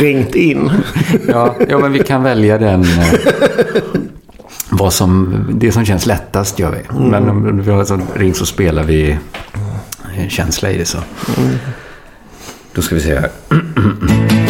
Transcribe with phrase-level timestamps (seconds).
[0.00, 0.70] Ringt in.
[1.28, 2.82] Ja, ja, men vi kan välja den.
[2.82, 3.14] Eh,
[4.70, 6.96] vad som, det som känns lättast gör vi.
[6.96, 7.10] Mm.
[7.10, 9.10] Men om vi har sån ring så spelar vi
[10.16, 10.98] eh, känsla i det så.
[11.38, 11.58] Mm.
[12.74, 13.30] Då ska vi se här.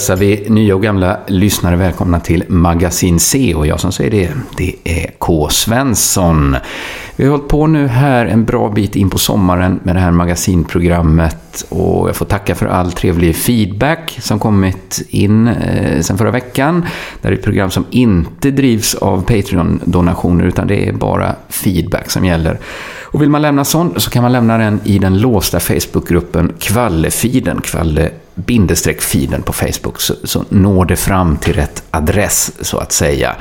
[0.00, 4.30] hälsar vi nya och gamla lyssnare välkomna till Magasin C och jag som säger det,
[4.56, 5.48] det är K.
[5.48, 6.56] Svensson.
[7.16, 10.10] Vi har hållit på nu här en bra bit in på sommaren med det här
[10.10, 16.30] magasinprogrammet och jag får tacka för all trevlig feedback som kommit in eh, sen förra
[16.30, 16.80] veckan.
[17.20, 22.10] Det här är ett program som inte drivs av Patreon-donationer utan det är bara feedback
[22.10, 22.58] som gäller.
[23.12, 27.60] Och vill man lämna sån så kan man lämna den i den låsta Facebookgruppen Kvallefiden,
[27.60, 33.36] Kvalle bindestreck-feeden på Facebook så, så når det fram till rätt adress så att säga.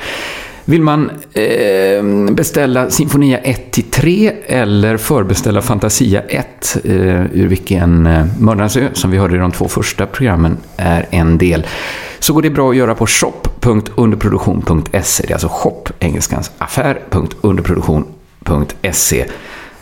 [0.70, 6.92] Vill man eh, beställa Sinfonia 1-3 eller förbeställa Fantasia 1, eh,
[7.34, 11.38] ur vilken eh, Mördarnas ö, som vi hörde i de två första programmen, är en
[11.38, 11.68] del,
[12.20, 15.24] så går det bra att göra på shop.underproduktion.se.
[15.28, 19.26] Det är alltså shop, engelskans affär.underproduktion.se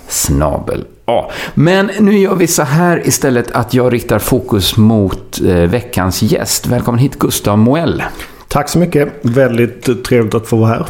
[0.08, 1.32] snabel A.
[1.54, 6.68] Men nu gör vi så här istället att jag riktar fokus mot eh, veckans gäst.
[6.68, 8.04] Välkommen hit Gustav Moell.
[8.58, 9.10] Tack så mycket.
[9.22, 10.86] Väldigt trevligt att få vara här.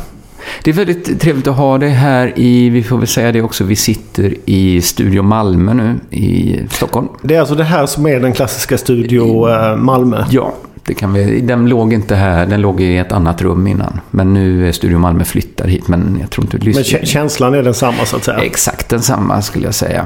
[0.64, 3.64] Det är väldigt trevligt att ha dig här i, vi får väl säga det också,
[3.64, 7.08] vi sitter i Studio Malmö nu i Stockholm.
[7.22, 10.26] Det är alltså det här som är den klassiska Studio eh, Malmö?
[10.30, 14.00] Ja, det kan vi, den låg inte här, den låg i ett annat rum innan.
[14.12, 17.00] Men nu är Studio Malmö flyttar hit, men jag tror inte lyssnar.
[17.00, 18.38] Men känslan är densamma så att säga?
[18.38, 20.06] Exakt densamma skulle jag säga.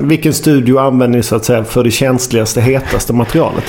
[0.00, 3.64] Vilken studio använder ni så att säga för det känsligaste, hetaste materialet?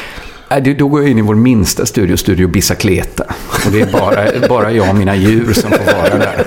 [0.78, 3.24] Då går jag in i vår minsta studio, Studio Bicicleta.
[3.66, 6.46] Och det är bara, bara jag och mina djur som får vara där.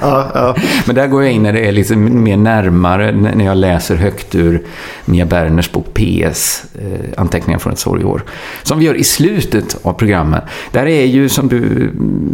[0.00, 0.56] Ja, ja.
[0.86, 4.34] Men där går jag in när det är lite mer närmare, när jag läser högt
[4.34, 4.62] ur
[5.04, 8.22] Mia Berners bok PS, eh, Anteckningar från ett sorgår.
[8.62, 10.44] Som vi gör i slutet av programmet.
[10.72, 11.90] Där är ju som du,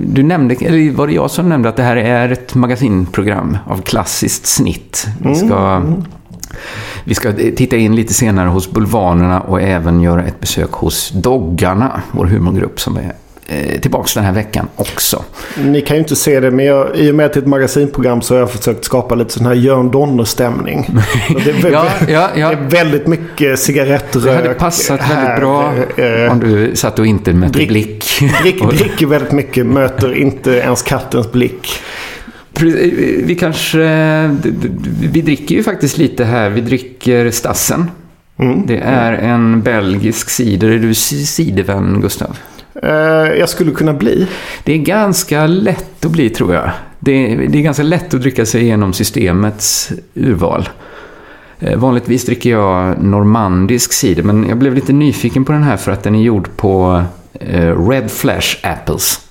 [0.07, 3.83] du nämnde, eller var det jag som nämnde att det här är ett magasinprogram av
[3.83, 5.07] klassiskt snitt.
[5.19, 5.71] Vi ska...
[5.71, 6.05] Mm.
[7.05, 12.03] Vi ska titta in lite senare hos Bulvanerna och även göra ett besök hos Doggarna,
[12.13, 13.13] vår humorgrupp som är
[13.47, 15.25] eh, tillbaks den här veckan också.
[15.57, 17.49] Ni kan ju inte se det, men jag, i och med att det är ett
[17.49, 20.87] magasinprogram så har jag försökt skapa lite sån här Jörn Donner-stämning.
[21.45, 22.49] Det, ja, ja, ja.
[22.49, 24.25] det är väldigt mycket cigarettrök.
[24.25, 28.05] Det hade passat här, väldigt bra eh, om du satt och inte mötte drick, blick.
[28.43, 31.82] Drick, dricker väldigt mycket, möter inte ens kattens blick.
[33.25, 33.79] Vi kanske...
[35.01, 36.51] Vi dricker ju faktiskt lite här.
[36.51, 37.91] Vi dricker Stassen.
[38.39, 38.67] Mm.
[38.67, 40.71] Det är en belgisk cider.
[40.71, 42.39] Är du cidervän, Gustav?
[42.85, 42.91] Uh,
[43.39, 44.27] jag skulle kunna bli.
[44.65, 46.71] Det är ganska lätt att bli, tror jag.
[46.99, 50.69] Det är, det är ganska lätt att dricka sig igenom systemets urval.
[51.77, 56.03] Vanligtvis dricker jag normandisk cider, men jag blev lite nyfiken på den här för att
[56.03, 57.03] den är gjord på
[57.91, 59.22] Red Flash Apples.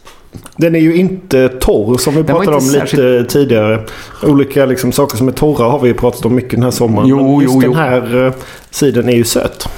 [0.57, 3.03] Den är ju inte torr som vi pratade om särskilt...
[3.03, 3.85] lite tidigare.
[4.23, 7.07] Olika liksom, saker som är torra har vi pratat om mycket den här sommaren.
[7.07, 8.33] Jo, men just jo, den här uh,
[8.69, 9.69] sidan är ju söt.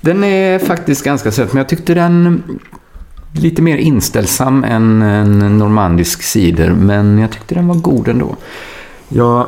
[0.00, 2.42] Den är faktiskt ganska söt, men jag tyckte den
[3.32, 6.70] lite mer inställsam än en normandisk cider.
[6.70, 8.36] Men jag tyckte den var god ändå.
[9.08, 9.46] Jag,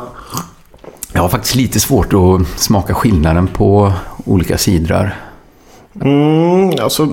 [1.12, 3.92] jag har faktiskt lite svårt att smaka skillnaden på
[4.24, 5.16] olika sidrar.
[5.94, 7.08] Mm, alltså,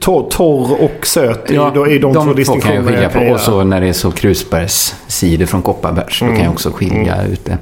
[0.00, 2.90] torr, torr och söt ja, är, är de, de två distinktionerna.
[2.90, 3.34] kan jag skilja på.
[3.34, 6.32] Och så när det är så krusbärscider från Kopparbergs, mm.
[6.32, 7.32] då kan jag också skilja mm.
[7.32, 7.58] ut det.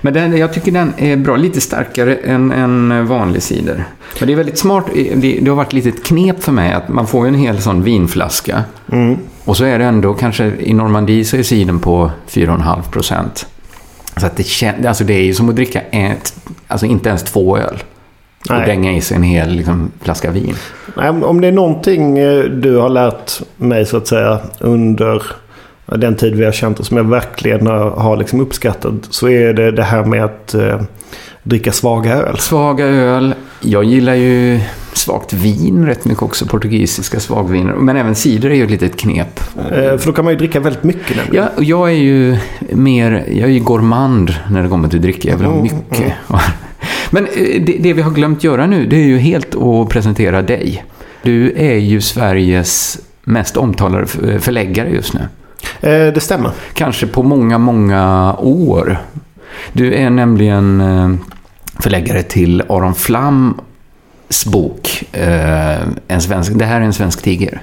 [0.00, 3.84] Men den, jag tycker den är bra, lite starkare än en vanlig cider.
[4.18, 6.88] Men det är väldigt smart, det, det har varit lite ett knep för mig att
[6.88, 8.64] man får en hel sån vinflaska.
[8.92, 9.18] Mm.
[9.44, 13.46] Och så är det ändå, kanske i Normandie så är cidern på 4,5 procent.
[14.16, 16.34] Så att det, alltså det är ju som att dricka ett,
[16.66, 17.82] alltså inte ens två öl.
[18.50, 18.60] Nej.
[18.60, 20.54] och dänga i sig en hel liksom, flaska vin.
[20.96, 25.22] Nej, om det är någonting eh, du har lärt mig så att säga under
[25.86, 29.70] den tid vi har känt oss som jag verkligen har liksom uppskattat så är det
[29.70, 30.80] det här med att eh,
[31.42, 32.38] dricka svaga öl.
[32.38, 33.34] Svaga öl.
[33.60, 34.60] Jag gillar ju
[34.92, 37.72] svagt vin rätt mycket också, portugisiska svagviner.
[37.72, 39.40] Men även cider är ju ett litet knep.
[39.58, 41.44] Eh, för då kan man ju dricka väldigt mycket nämligen.
[41.56, 42.36] Ja, jag är ju
[42.70, 45.28] mer, jag är ju gourmand när det kommer till dricka.
[45.28, 46.12] Jag vill ha mm, mycket.
[46.30, 46.40] Mm.
[47.10, 50.42] Men eh, det, det vi har glömt göra nu, det är ju helt att presentera
[50.42, 50.84] dig.
[51.22, 54.06] Du är ju Sveriges mest omtalade
[54.40, 55.20] förläggare just nu.
[55.80, 56.50] Eh, det stämmer.
[56.74, 58.98] Kanske på många, många år.
[59.72, 61.10] Du är nämligen eh,
[61.80, 63.54] förläggare till Aron Flam
[64.28, 65.04] Björks bok.
[65.12, 67.60] Eh, en svensk, det här är en svensk tiger.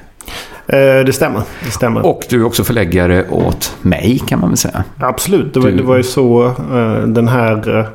[0.68, 1.42] Eh, det stämmer.
[1.65, 2.06] Det stämmer.
[2.06, 4.83] Och du är också förläggare åt mig kan man väl säga.
[5.00, 7.86] Absolut, det var, Du- det var ju så eh, den här eh,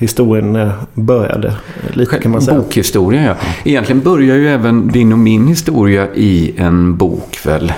[0.00, 1.52] historien eh, började.
[1.92, 2.58] Lite kan man säga.
[2.58, 3.34] Bokhistoria, ja.
[3.64, 7.72] Egentligen börjar ju även din och min historia i en bok väl?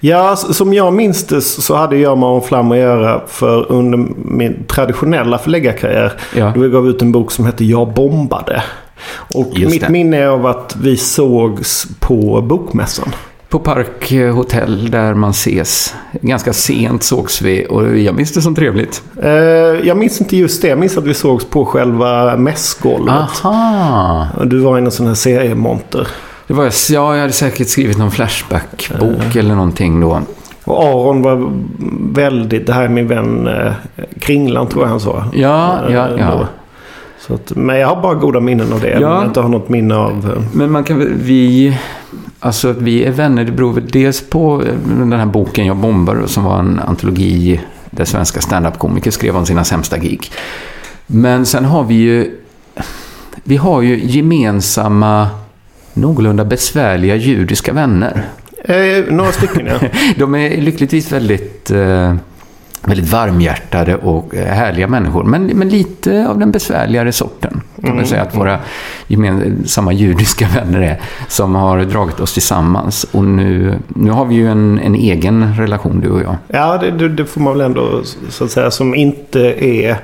[0.00, 3.98] Ja, som jag minns det så hade jag med Aron Flam att göra för under
[4.24, 6.12] min traditionella förläggarkarriär.
[6.36, 6.52] Ja.
[6.54, 8.62] Då vi gav ut en bok som hette Jag bombade.
[9.34, 9.88] Och Just mitt det.
[9.88, 13.08] minne är av att vi sågs på bokmässan.
[13.54, 15.94] På Park eh, Hotel där man ses.
[16.20, 19.02] Ganska sent sågs vi och jag minns det som trevligt.
[19.22, 19.30] Eh,
[19.88, 20.68] jag minns inte just det.
[20.68, 23.14] Jag minns att vi sågs på själva mässgolvet.
[23.14, 24.26] Aha!
[24.44, 26.08] Du var i en sån här seriemonter.
[26.46, 30.20] Det var, ja, jag hade säkert skrivit någon Flashback-bok eller någonting då.
[30.64, 31.50] Och Aron var
[32.14, 33.72] väldigt, det här är min vän eh,
[34.20, 35.24] Kringlan tror jag han sa.
[35.32, 36.30] Ja, ja, Eh, ja.
[36.30, 36.46] då.
[37.26, 38.88] Så att, men jag har bara goda minnen av det.
[38.88, 39.00] Ja.
[39.00, 40.32] Men jag inte har något minne av...
[40.36, 41.78] eh, Men man kan vi,
[42.44, 46.22] alltså att vi är vänner, det beror dels på eh, den här boken Jag bombar
[46.26, 47.60] som var en antologi
[47.90, 50.30] där svenska standup-komiker skrev om sina sämsta gig.
[51.06, 52.36] Men sen har vi ju,
[53.34, 55.28] vi har ju gemensamma,
[55.92, 58.24] någorlunda besvärliga judiska vänner.
[58.64, 59.88] Eh, några stycken ja.
[60.16, 62.14] De är lyckligtvis väldigt, eh,
[62.82, 65.24] väldigt varmhjärtade och eh, härliga människor.
[65.24, 67.60] Men, men lite av den besvärligare sorten.
[67.86, 68.58] Kan man säga att våra
[69.06, 71.00] gemensamma judiska vänner är.
[71.28, 73.06] Som har dragit oss tillsammans.
[73.12, 76.36] Och nu, nu har vi ju en, en egen relation du och jag.
[76.48, 79.96] Ja, det, det, får man väl ändå så att säga som inte är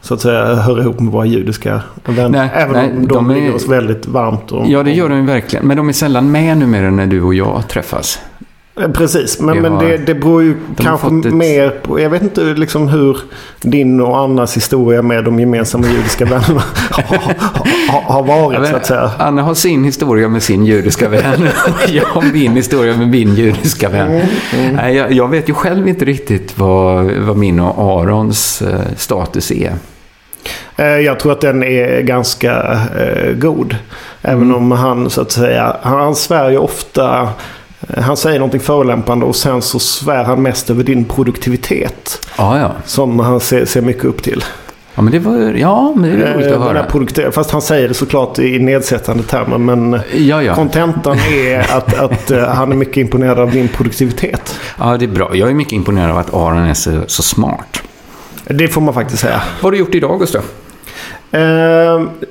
[0.00, 2.28] så att säga hör ihop med våra judiska vänner.
[2.28, 4.52] Nej, Även nej, om de, de är- ligger oss väldigt varmt.
[4.52, 5.66] Och, Ja, det gör de ju verkligen.
[5.66, 8.18] Men de är sällan med numera när du och jag träffas.
[8.80, 12.00] Eh, Precis, men, Vi men har- det, det beror ju har kanske ett- mer på...
[12.00, 13.16] Jag vet inte liksom hur
[13.60, 17.18] din och Annas historia med de gemensamma judiska vännerna har,
[17.92, 19.10] har, har varit så att säga.
[19.18, 21.48] Anna har sin historia med sin judiska vän.
[21.88, 24.20] jag har min historia med min judiska vän.
[24.54, 28.80] Mm, Nej, jag, jag vet ju själv inte riktigt vad, vad min och Arons eh,
[28.96, 29.72] status är.
[30.76, 32.80] Eh, Jag tror att den är ganska
[33.38, 33.76] god.
[34.22, 34.54] Även Mm.
[34.56, 37.28] om han så att säga, han, svär ju ofta,
[37.98, 42.26] han säger någonting förolämpande och sen så svär han mest över din produktivitet.
[42.38, 42.70] Ja, ja.
[42.84, 44.44] Som han ser, ser mycket upp till.
[44.94, 46.78] Ja, men det var ja, men det är roligt Eh, att den höra.
[46.82, 49.58] här produktiv- Fast han säger det såklart i nedsättande termer.
[49.58, 50.54] Men Ja, ja.
[50.54, 54.58] kontentan är att, att eh, han är mycket imponerad av din produktivitet.
[54.78, 55.30] ja, det är bra.
[55.36, 57.82] Jag är mycket imponerad av att Aron är så, så smart.
[58.44, 59.42] Det får man faktiskt säga.
[59.60, 60.42] Vad har du gjort idag, Gustav?
[61.30, 61.40] Eh,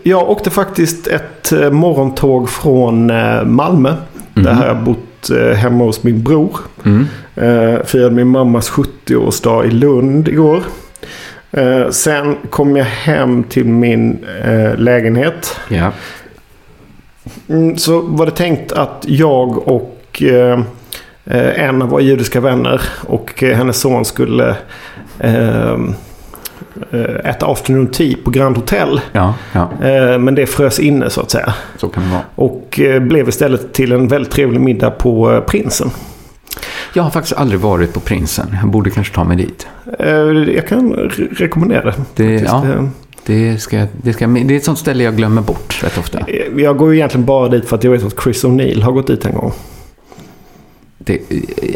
[0.04, 3.96] jag åkte faktiskt ett eh, morgontåg från eh, Malmö.
[4.34, 4.98] Där har jag bott
[5.30, 6.60] eh, hemma hos min bror.
[6.86, 7.08] Mm.
[7.36, 10.64] Eh, firade min mammas 70-årsdag i Lund igår.
[11.52, 14.26] Eh, sen kom jag hem till min
[14.78, 15.60] lägenhet.
[15.70, 15.92] Ja.
[17.50, 20.24] Mm, så var det tänkt att jag och
[21.56, 24.56] en av våra judiska vänner och hennes son skulle
[27.24, 29.02] äta afternoon tea på Grand Hotel.
[29.12, 31.54] Ja, ja, Eh, men det frös inne så att säga.
[31.78, 32.22] så kan det vara.
[32.36, 35.90] Och eh, blev istället till en väldigt trevlig middag på eh, Prinsen.
[36.94, 38.58] Jag har faktiskt aldrig varit på Prinsen.
[38.62, 39.68] Jag borde kanske ta mig dit.
[40.00, 40.10] Eh,
[40.56, 41.84] jag kan re- rekommendera
[42.16, 42.24] det.
[42.24, 42.84] Det, ja, Eh,
[43.26, 46.20] det, ska, det, ska, det är ett sånt ställe jag glömmer bort rätt ofta.
[46.20, 48.92] Eh, Jag går ju egentligen bara dit för att jag vet att Chris O'Neill har
[48.92, 49.52] gått dit en gång.
[50.98, 51.20] Det är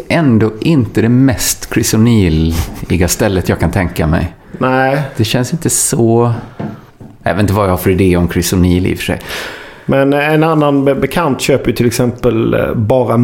[0.08, 4.34] ändå inte det mest Chris O'Neill-iga stället jag kan tänka mig.
[4.58, 6.32] Nej, Det känns inte så...
[7.22, 9.20] Jag vet inte vad jag har för idé om Chris O'Neill i och för sig.
[9.86, 13.16] men en annan be- bekant köper ju till exempel eh, bara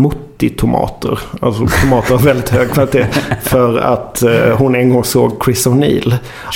[0.47, 1.19] Mutti-tomater.
[1.41, 3.07] Alltså tomater av väldigt hög kvalitet.
[3.43, 6.15] För att eh, hon en gång såg Chris O'Neill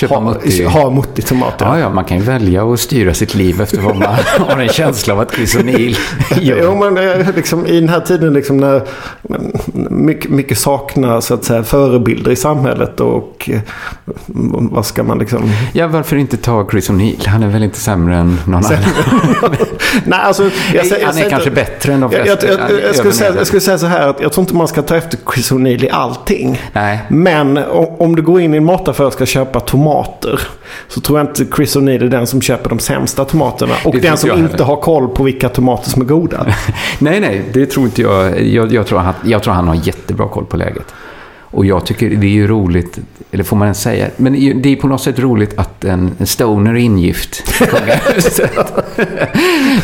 [0.08, 0.64] ha, Mutti.
[0.64, 1.66] ha Mutti-tomater.
[1.66, 4.14] Ja, ja, man kan ju välja att styra sitt liv efter vad man
[4.48, 5.96] har en känsla av att Chris O'Neill
[6.40, 6.90] Jo, gör.
[6.90, 8.82] men eh, liksom, i den här tiden liksom när
[9.90, 13.60] mycket, mycket saknar så att säga, förebilder i samhället och eh,
[14.70, 15.50] vad ska man liksom...
[15.72, 17.28] Ja, varför inte ta Chris O'Neill?
[17.28, 18.78] Han är väl inte sämre än någon annan?
[20.04, 22.62] Nej, alltså, jag, säger- jag Han är kanske inte- bättre än de Jag, jag, flesta.
[22.70, 23.32] jag, jag, skulle säga,
[23.70, 25.90] jag säga så här att jag tror inte man ska ta efter Chris O'Neill i
[25.90, 26.60] allting.
[26.72, 27.00] Nej.
[27.08, 27.58] Men
[27.98, 30.40] om du går in i en mataffär och ska köpa tomater
[30.88, 33.74] så tror jag inte Chris O'Neill är den som köper de sämsta tomaterna.
[33.84, 34.64] Och Det den som inte heller.
[34.64, 36.46] har koll på vilka tomater som är goda.
[36.98, 38.42] Nej, nej, det tror inte jag.
[38.46, 40.94] Jag, jag, tror han, jag tror han har jättebra koll på läget.
[41.50, 42.98] Och jag tycker det är ju roligt,
[43.30, 46.70] eller får man ens säga, men det är på något sätt roligt att en stoner
[46.70, 48.50] är ingift i kungahuset.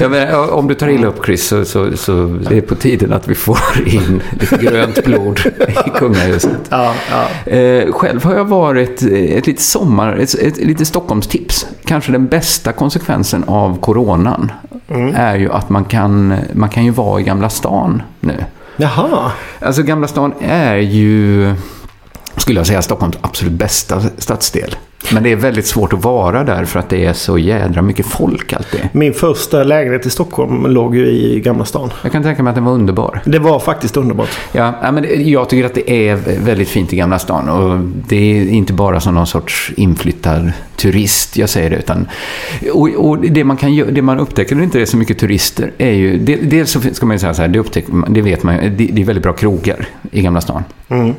[0.00, 3.28] Menar, om du tar illa upp Chris så, så, så det är på tiden att
[3.28, 5.40] vi får in lite grönt blod
[5.86, 6.60] i kungahuset.
[6.70, 7.52] Ja, ja.
[7.52, 11.66] Eh, själv har jag varit eh, ett litet sommar, ett, ett, lite Stockholmstips.
[11.84, 14.52] Kanske den bästa konsekvensen av coronan
[14.88, 15.14] mm.
[15.16, 18.34] är ju att man kan, man kan ju vara i Gamla stan nu.
[18.76, 19.32] Jaha.
[19.60, 21.54] Alltså Gamla stan är ju,
[22.36, 24.76] skulle jag säga, Stockholms absolut bästa stadsdel.
[25.12, 28.06] Men det är väldigt svårt att vara där för att det är så jädra mycket
[28.06, 28.80] folk alltid.
[28.92, 31.90] Min första lägenhet i Stockholm låg ju i Gamla stan.
[32.02, 33.20] Jag kan tänka mig att den var underbar.
[33.24, 34.28] Det var faktiskt underbart.
[34.52, 37.48] Ja, men jag tycker att det är väldigt fint i Gamla stan.
[37.48, 37.78] Och
[38.08, 41.76] det är inte bara som någon sorts inflyttad turist jag säger det.
[41.76, 42.08] Utan,
[42.72, 45.72] och, och det, man kan, det man upptäcker när det inte är så mycket turister
[45.78, 46.18] är ju...
[46.42, 48.86] Dels så ska man ju säga så här, det, upptäcker, det vet man ju, det,
[48.92, 50.64] det är väldigt bra krogar i Gamla stan.
[50.88, 51.14] Mm.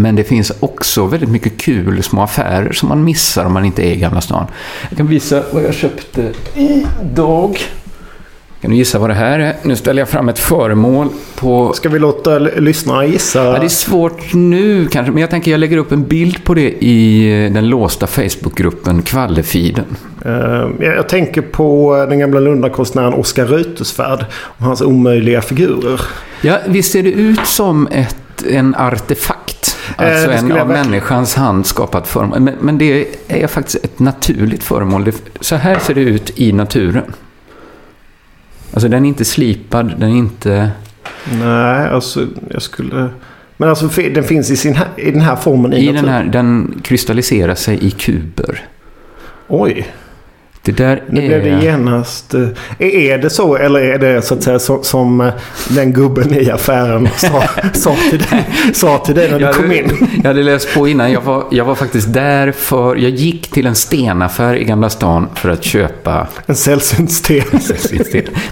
[0.00, 3.82] Men det finns också väldigt mycket kul små affärer som man missar om man inte
[3.82, 4.46] är i Gamla stan.
[4.88, 7.58] Jag kan visa vad jag köpte idag.
[8.60, 9.56] Kan du gissa vad det här är?
[9.62, 11.72] Nu ställer jag fram ett föremål på...
[11.72, 13.44] Ska vi låta lyssnarna gissa?
[13.44, 16.54] Ja, det är svårt nu kanske, men jag tänker jag lägger upp en bild på
[16.54, 19.84] det i den låsta Facebookgruppen Kvallefiden.
[20.26, 26.00] Uh, jag tänker på den gamla Lundakonstnären Oskar Reuterswärd och hans omöjliga figurer.
[26.40, 29.45] Ja, visst ser det ut som ett, en artefakt?
[29.96, 32.40] Alltså en av människans hand skapat föremål.
[32.40, 35.04] Men, men, det är faktiskt ett naturligt föremål.
[35.04, 37.12] Det, så här ser det ut i naturen.
[38.72, 40.70] Alltså den är inte slipad, den är inte...
[41.32, 43.08] Nej, alltså jag skulle...
[43.56, 46.04] Men alltså den finns i, sin, i den här formen i, I naturen?
[46.04, 48.64] Den, här, den kristalliserar sig i kuber.
[49.48, 49.86] Oj.
[50.66, 51.26] Det där nu är...
[51.26, 52.34] blev det genast...
[52.34, 55.32] Eh, är det så eller är det så att säga så, som eh,
[55.68, 57.42] den gubben i affären sa,
[57.72, 58.44] sa, till, dig,
[58.74, 60.08] sa till dig när du kom in?
[60.22, 61.12] Jag hade läst på innan.
[61.12, 62.96] Jag var, jag var faktiskt där för...
[62.96, 66.28] Jag gick till en stenaffär i Gamla stan för att köpa...
[66.46, 67.44] En sällsynt sten.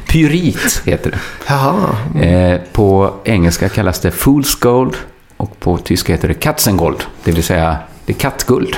[0.09, 1.19] Pyrit heter det.
[1.47, 1.97] Jaha.
[2.27, 4.95] Eh, på engelska kallas det Fool's Gold
[5.37, 7.05] och på tyska heter det Katzengold.
[7.25, 8.77] Det vill säga det är kattguld.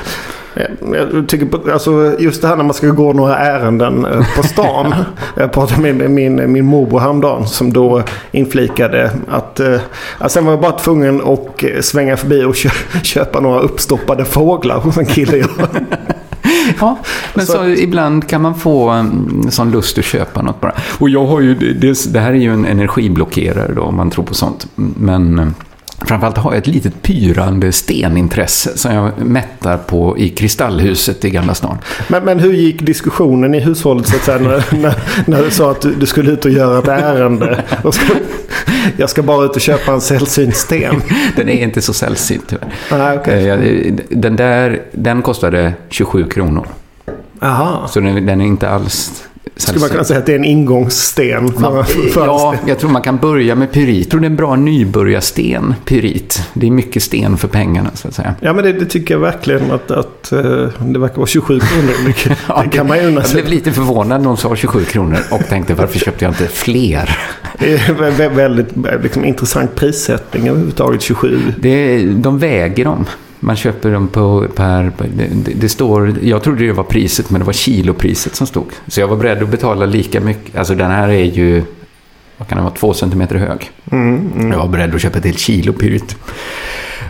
[0.92, 4.42] Jag tycker på, alltså just det här när man ska gå några ärenden eh, på
[4.42, 4.94] stan.
[5.36, 9.80] jag pratade med min, min morbror häromdagen som då inflikade att eh,
[10.18, 12.56] alltså sen var jag bara tvungen att svänga förbi och
[13.02, 15.48] köpa några uppstoppade fåglar hos en kille jag
[16.80, 16.98] Ja,
[17.34, 20.72] men så, så, ibland kan man få en sån lust att köpa något bara.
[20.98, 24.24] Och jag har ju, det, det här är ju en energiblockerare då om man tror
[24.24, 24.66] på sånt.
[24.74, 25.54] Men
[26.04, 31.54] Framförallt har jag ett litet pyrande stenintresse som jag mättar på i Kristallhuset i Gamla
[31.54, 31.78] stan.
[32.08, 34.94] Men, men hur gick diskussionen i hushållet så att säga, när, när,
[35.26, 37.64] när, du sa att du, du, skulle ut och göra ett ärende?
[37.92, 38.14] Ska,
[38.96, 41.02] jag ska bara ut och köpa en sällsynt sten.
[41.36, 42.72] Den är inte så sällsynt tyvärr.
[42.90, 43.48] Ah, okay.
[43.48, 46.66] Eh, den där den kostade 27 kronor.
[47.42, 47.88] Aha.
[47.88, 49.24] Så den, den är inte alls
[49.56, 51.52] skulle man kunna säga att det är en ingångssten?
[51.58, 51.84] Man,
[52.14, 53.98] ja, jag tror man kan börja med pyrit.
[53.98, 56.42] Jag tror det är en bra nybörjarsten, pyrit.
[56.54, 58.34] Det är mycket sten för pengarna, så att säga.
[58.40, 61.92] Ja, men det, det tycker jag verkligen att, att uh, det verkar vara 27 kronor.
[62.06, 65.18] Det, ja, det kan man ju Jag blev lite förvånad när de sa 27 kronor
[65.30, 67.18] och tänkte varför köpte jag inte fler?
[67.58, 68.68] Det är väldigt
[69.02, 71.40] liksom, intressant prissättning överhuvudtaget, 27.
[71.58, 73.06] Det, de väger dem.
[73.40, 74.92] Man köper dem på per...
[75.14, 76.14] Det, det, står...
[76.22, 78.66] Jag trodde det var priset, men det var kilopriset som stod.
[78.86, 80.56] Så jag var beredd att betala lika mycket.
[80.56, 81.62] Alltså den här är ju...
[82.36, 82.74] Vad kan den vara?
[82.74, 83.70] Två centimeter hög.
[83.90, 84.52] Mm, mm.
[84.52, 86.16] Jag var beredd att köpa ett helt kilo pyrit.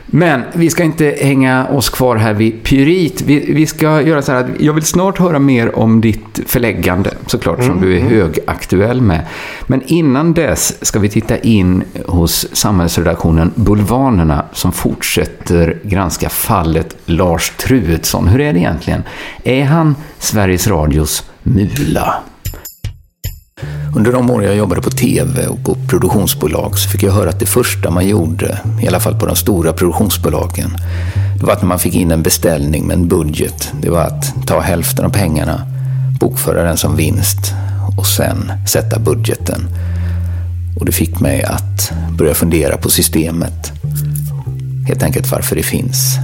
[0.07, 3.21] Men vi ska inte hänga oss kvar här vid pyrit.
[3.21, 7.15] Vi, vi, ska göra så här att jag vill snart höra mer om ditt förläggande,
[7.27, 7.71] såklart, mm.
[7.71, 8.13] som du är mm.
[8.13, 9.27] högaktuell med.
[9.67, 17.53] Men innan dess ska vi titta in hos samhällsredaktionen Bulvanerna som fortsätter granska fallet Lars
[17.57, 18.29] Truedsson.
[18.29, 19.03] Hur är det egentligen?
[19.45, 22.15] Är han Sveriges Radios Mula?
[23.97, 27.41] Under de år jag jobbade på TV och på produktionsbolag så fick jag höra att
[27.41, 30.71] det första man gjorde, i alla fall på de stora produktionsbolagen,
[31.41, 34.47] det var att när man fick in en beställning med en budget, det var att
[34.47, 35.63] ta hälften av pengarna,
[36.21, 37.55] bokföra den som vinst
[37.99, 39.61] och sen sätta budgeten.
[40.81, 43.73] Och det fick mig att börja fundera på systemet.
[44.89, 46.17] Helt enkelt varför det finns.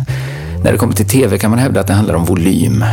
[0.65, 2.85] När det kommer till TV kan man hävda att det handlar om volym.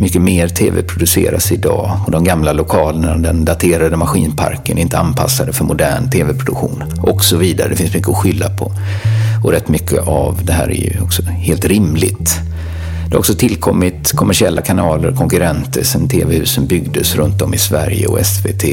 [0.00, 5.52] Mycket mer tv produceras idag och de gamla lokalerna, den daterade maskinparken är inte anpassade
[5.52, 7.68] för modern tv-produktion och så vidare.
[7.68, 8.72] Det finns mycket att skylla på.
[9.44, 12.40] Och rätt mycket av det här är ju också helt rimligt.
[13.08, 18.06] Det har också tillkommit kommersiella kanaler och konkurrenter sedan tv-husen byggdes runt om i Sverige
[18.06, 18.64] och SVT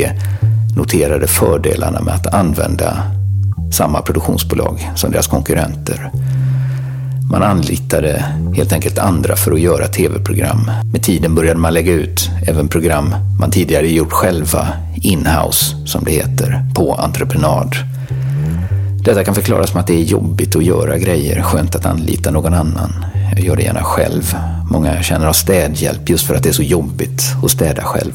[0.75, 3.03] noterade fördelarna med att använda
[3.71, 6.11] samma produktionsbolag som deras konkurrenter.
[7.31, 10.71] Man anlitade helt enkelt andra för att göra tv-program.
[10.91, 16.11] Med tiden började man lägga ut även program man tidigare gjort själva, inhouse som det
[16.11, 17.75] heter, på entreprenad.
[19.05, 22.53] Detta kan förklaras med att det är jobbigt att göra grejer, skönt att anlita någon
[22.53, 23.05] annan.
[23.35, 24.35] Jag gör det gärna själv.
[24.71, 28.13] Många känner av städhjälp just för att det är så jobbigt att städa själv.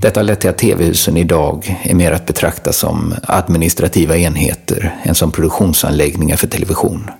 [0.00, 5.14] Detta har lett till att tv-husen idag är mer att betrakta som administrativa enheter än
[5.14, 7.10] som produktionsanläggningar för television.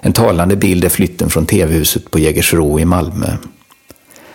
[0.00, 3.26] En talande bild är flytten från tv-huset på Jägersro i Malmö.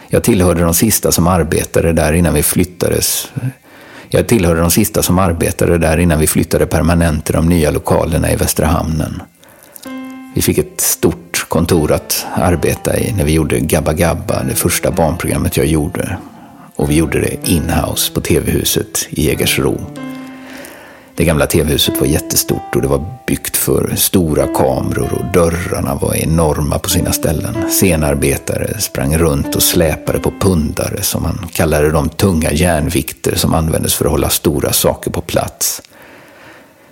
[0.08, 3.28] Jag tillhörde de sista som arbetade där innan vi flyttades.
[4.10, 8.32] Jag tillhörde de sista som arbetade där innan vi flyttade permanent till de nya lokalerna
[8.32, 9.22] i Västra Hamnen.
[10.36, 14.92] Vi fick ett stort kontor att arbeta i när vi gjorde Gabba Gabba, det första
[14.92, 16.18] barnprogrammet jag gjorde.
[16.76, 19.82] Och vi gjorde det inhouse på TV-huset i Jägersro.
[21.22, 26.16] Det gamla tv-huset var jättestort och det var byggt för stora kameror och dörrarna var
[26.16, 27.56] enorma på sina ställen.
[27.70, 33.94] Scenarbetare sprang runt och släpade på pundare som man kallade de tunga järnvikter som användes
[33.94, 35.82] för att hålla stora saker på plats.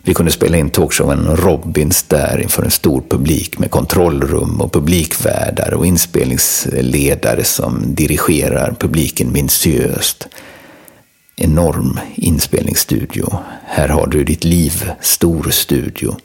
[0.01, 5.73] Vi kunde spela in talkshowen Robins där inför en stor publik med kontrollrum och publikvärdar
[5.73, 10.27] och inspelningsledare som dirigerar publiken minutiöst
[11.39, 13.37] enorm inspelningsstudio.
[13.65, 16.15] Här har du ditt liv, stor studio.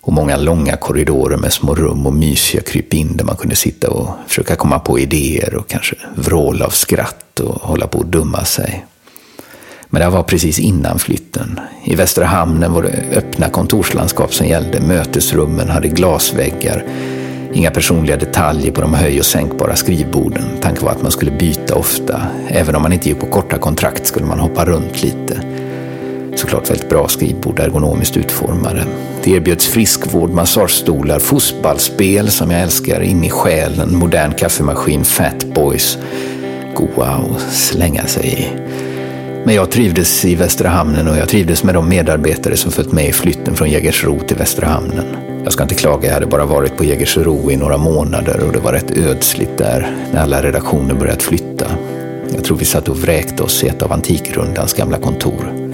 [0.00, 4.08] Och många långa korridorer med små rum och mysiga krypin där man kunde sitta och
[4.26, 8.86] försöka komma på idéer och kanske vråla av skratt och hålla på att dumma sig.
[9.86, 11.60] Men det var precis innan flytten.
[11.84, 14.80] I Västra Hamnen var det öppna kontorslandskap som gällde.
[14.80, 16.84] Mötesrummen hade glasväggar
[17.54, 20.44] Inga personliga detaljer på de höj och sänkbara skrivborden.
[20.62, 22.22] Tanken var att man skulle byta ofta.
[22.48, 25.40] Även om man inte gick på korta kontrakt skulle man hoppa runt lite.
[26.36, 28.84] Såklart väldigt bra skrivbord, ergonomiskt utformade.
[29.24, 35.98] Det erbjöds friskvård, massagestolar, fotbollsspel som jag älskar in i själen, modern kaffemaskin, Fatboys.
[36.74, 38.46] Goa att slänga sig i.
[39.44, 43.08] Men jag trivdes i Västra Hamnen och jag trivdes med de medarbetare som följt med
[43.08, 45.33] i flytten från Jägersro till Västra Hamnen.
[45.44, 48.58] Jag ska inte klaga, jag hade bara varit på Jägersro i några månader och det
[48.58, 51.66] var rätt ödsligt där när alla redaktioner börjat flytta.
[52.34, 55.70] Jag tror vi satt och vräkte oss i ett av Antikrundans gamla kontor.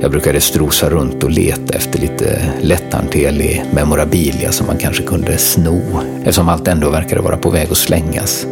[0.00, 5.80] Jag brukade strosa runt och leta efter lite lätthanterlig memorabilia som man kanske kunde sno
[6.18, 8.46] eftersom allt ändå verkade vara på väg att slängas.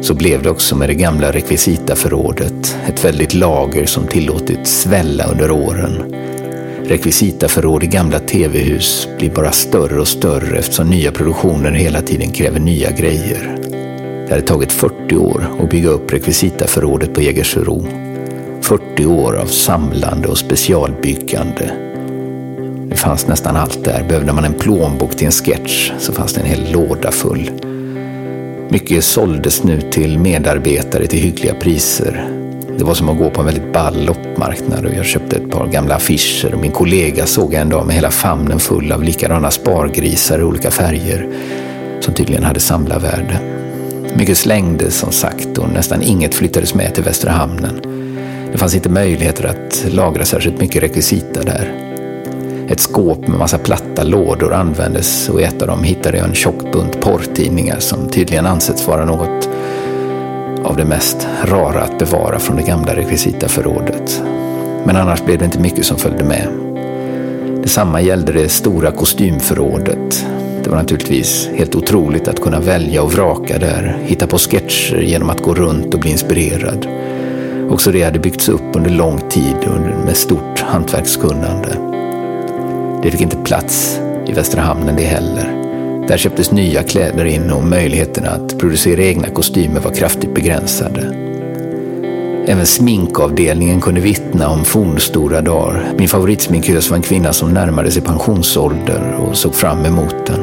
[0.00, 5.50] Så blev det också med det gamla rekvisitaförrådet, ett väldigt lager som tillåtits svälla under
[5.50, 6.17] åren
[6.88, 12.60] Rekvisitaförråd i gamla tv-hus blir bara större och större eftersom nya produktioner hela tiden kräver
[12.60, 13.58] nya grejer.
[14.26, 17.86] Det hade tagit 40 år att bygga upp rekvisitaförrådet på Jägersro.
[18.60, 21.70] 40 år av samlande och specialbyggande.
[22.90, 24.04] Det fanns nästan allt där.
[24.08, 27.50] Behövde man en plånbok till en sketch så fanns det en hel låda full.
[28.68, 32.37] Mycket såldes nu till medarbetare till hyggliga priser.
[32.78, 35.66] Det var som att gå på en väldigt ball loppmarknad och jag köpte ett par
[35.66, 40.38] gamla affischer och min kollega såg en dag med hela famnen full av likadana spargrisar
[40.38, 41.28] i olika färger
[42.00, 43.40] som tydligen hade samlarvärde.
[44.16, 47.80] Mycket slängdes som sagt och nästan inget flyttades med till Västra hamnen.
[48.52, 51.72] Det fanns inte möjligheter att lagra särskilt mycket rekvisita där.
[52.68, 56.34] Ett skåp med massa platta lådor användes och i ett av dem hittade jag en
[56.34, 59.48] tjock bunt porrtidningar som tydligen ansetts vara något
[60.78, 64.22] det mest rara att bevara från det gamla rekvisitaförrådet.
[64.84, 66.48] Men annars blev det inte mycket som följde med.
[67.62, 70.26] Detsamma gällde det stora kostymförrådet.
[70.64, 75.30] Det var naturligtvis helt otroligt att kunna välja och vraka där, hitta på sketcher genom
[75.30, 76.86] att gå runt och bli inspirerad.
[77.70, 79.56] Också det hade byggts upp under lång tid
[80.04, 81.68] med stort hantverkskunnande.
[83.02, 85.57] Det fick inte plats i Västra hamnen det heller.
[86.08, 91.14] Där köptes nya kläder in och möjligheterna att producera egna kostymer var kraftigt begränsade.
[92.46, 95.92] Även sminkavdelningen kunde vittna om fornstora dagar.
[95.98, 100.40] Min favoritsminkös var en kvinna som närmade sig pensionsålder och såg fram emot den.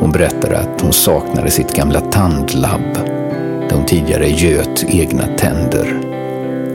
[0.00, 2.94] Hon berättade att hon saknade sitt gamla tandlabb,
[3.68, 6.00] där hon tidigare göt egna tänder.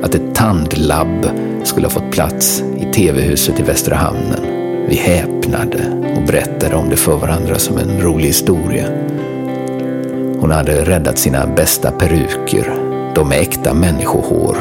[0.04, 1.30] Att ett tandlabb
[1.64, 4.57] skulle ha fått plats i TV-huset i Västra Hamnen.
[4.90, 8.86] Vi häpnade och berättade om det för varandra som en rolig historia.
[10.40, 12.74] Hon hade räddat sina bästa peruker,
[13.16, 14.58] de med äkta människohår.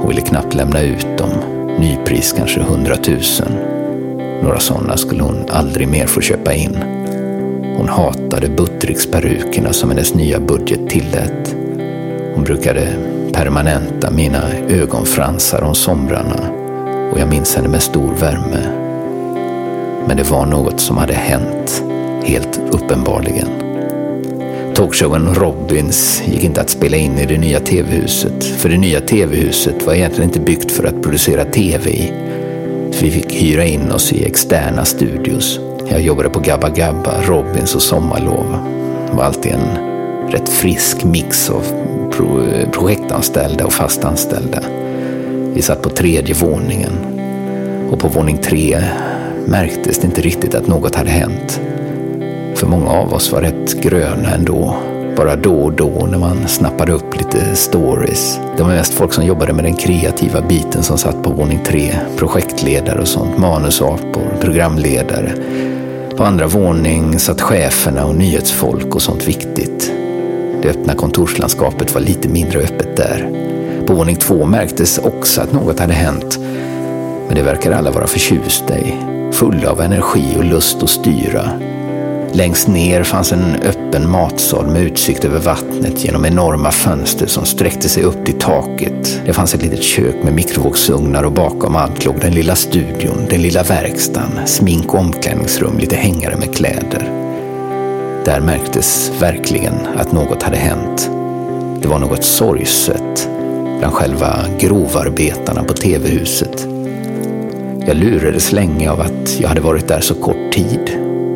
[0.00, 1.30] Hon ville knappt lämna ut dem.
[1.78, 3.52] Nypris kanske hundratusen.
[4.42, 6.78] Några sådana skulle hon aldrig mer få köpa in.
[7.76, 11.56] Hon hatade Buttricksperukerna som hennes nya budget tillät.
[12.34, 12.88] Hon brukade
[13.32, 16.50] permanenta mina ögonfransar om somrarna
[17.12, 18.87] och jag minns henne med stor värme.
[20.08, 21.82] Men det var något som hade hänt,
[22.24, 23.48] helt uppenbarligen.
[24.74, 29.86] Talkshowen Robins gick inte att spela in i det nya tv-huset, för det nya tv-huset
[29.86, 32.12] var egentligen inte byggt för att producera tv i.
[33.00, 35.60] Vi fick hyra in oss i externa studios.
[35.90, 38.56] Jag jobbade på Gabba Gabba, Robins och Sommarlov.
[39.10, 39.78] Det var alltid en
[40.30, 41.64] rätt frisk mix av
[42.12, 42.40] pro
[42.72, 44.60] projektanställda och fastanställda.
[45.54, 46.92] Vi satt på tredje våningen
[47.90, 48.84] och på våning tre
[49.48, 51.60] märktes det inte riktigt att något hade hänt.
[52.54, 54.76] För många av oss var rätt gröna ändå.
[55.16, 58.40] Bara då och då när man snappade upp lite stories.
[58.56, 61.94] Det var mest folk som jobbade med den kreativa biten som satt på våning tre.
[62.16, 65.32] Projektledare och sånt, manusapor, programledare.
[66.16, 69.92] På andra våning satt cheferna och nyhetsfolk och sånt viktigt.
[70.62, 73.30] Det öppna kontorslandskapet var lite mindre öppet där.
[73.86, 76.38] På våning två märktes också att något hade hänt.
[77.26, 79.17] Men det verkar alla vara förtjusta i.
[79.38, 81.50] Fulla av energi och lust att styra.
[82.32, 87.88] Längst ner fanns en öppen matsal med utsikt över vattnet genom enorma fönster som sträckte
[87.88, 89.20] sig upp till taket.
[89.26, 93.42] Det fanns ett litet kök med mikrovågsugnar och bakom allt låg den lilla studion, den
[93.42, 97.10] lilla verkstaden, smink och omklädningsrum, lite hängare med kläder.
[98.24, 101.10] Där märktes verkligen att något hade hänt.
[101.82, 103.28] Det var något sorgset
[103.78, 106.77] bland själva grovarbetarna på TV-huset.
[107.88, 110.90] Jag lurades länge av att jag hade varit där så kort tid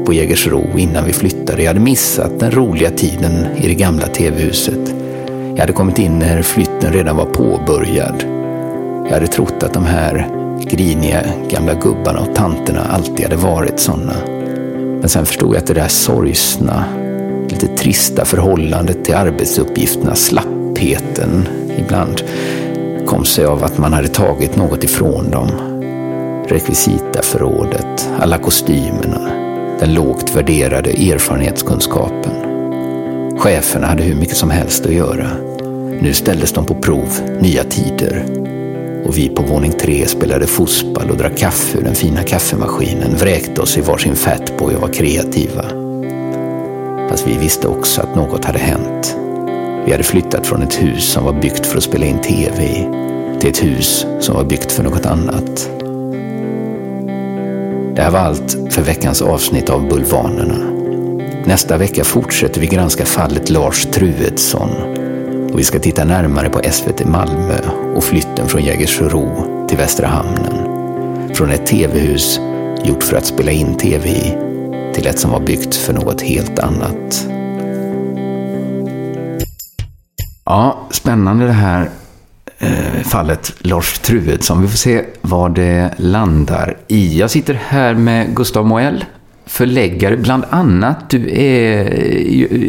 [0.07, 1.63] på Jägersro innan vi flyttade.
[1.63, 4.95] Jag hade missat den roliga tiden i det gamla TV-huset.
[5.55, 8.25] Jag hade kommit in när flytten redan var påbörjad.
[9.05, 10.29] Jag hade trott att de här
[10.61, 14.15] griniga gamla gubbarna och tanterna alltid hade varit sådana.
[15.01, 16.85] Men sen förstod jag att det där sorgsna,
[17.49, 22.23] lite trista förhållandet till arbetsuppgifterna, slappheten ibland,
[23.07, 25.72] kom sig av att man hade tagit något ifrån dem.
[26.47, 29.31] Rekvisitaförrådet, alla kostymerna,
[29.81, 32.33] den lågt värderade erfarenhetskunskapen.
[33.39, 35.27] Cheferna hade hur mycket som helst att göra.
[36.01, 37.09] Nu ställdes de på prov,
[37.41, 38.25] nya tider.
[39.05, 43.61] Och vi på våning tre spelade fotboll och drack kaffe ur den fina kaffemaskinen, vräkte
[43.61, 45.65] oss i varsin fatboy och var kreativa.
[47.09, 49.17] Fast vi visste också att något hade hänt.
[49.85, 52.89] Vi hade flyttat från ett hus som var byggt för att spela in TV i,
[53.41, 55.82] till ett hus som var byggt för något annat.
[57.97, 60.73] Det här var allt för veckans avsnitt av Bulvanerna.
[61.47, 64.71] Nästa vecka fortsätter vi granska fallet Lars Truedsson
[65.53, 67.59] och vi ska titta närmare på SVT Malmö
[67.95, 70.55] och flytten från Jägersro till Västra Hamnen.
[71.35, 72.41] Från ett TV-hus
[72.85, 74.37] gjort för att spela in TV i
[74.95, 77.29] till ett som var byggt för något helt annat.
[80.45, 81.91] Ja, spännande det här
[83.05, 84.63] fallet Lars Truedsson.
[84.63, 87.19] Vi får se var det landar i.
[87.19, 89.05] Jag sitter här med Gustav Moell,
[89.47, 90.17] förläggare.
[90.17, 91.85] Bland annat, du är,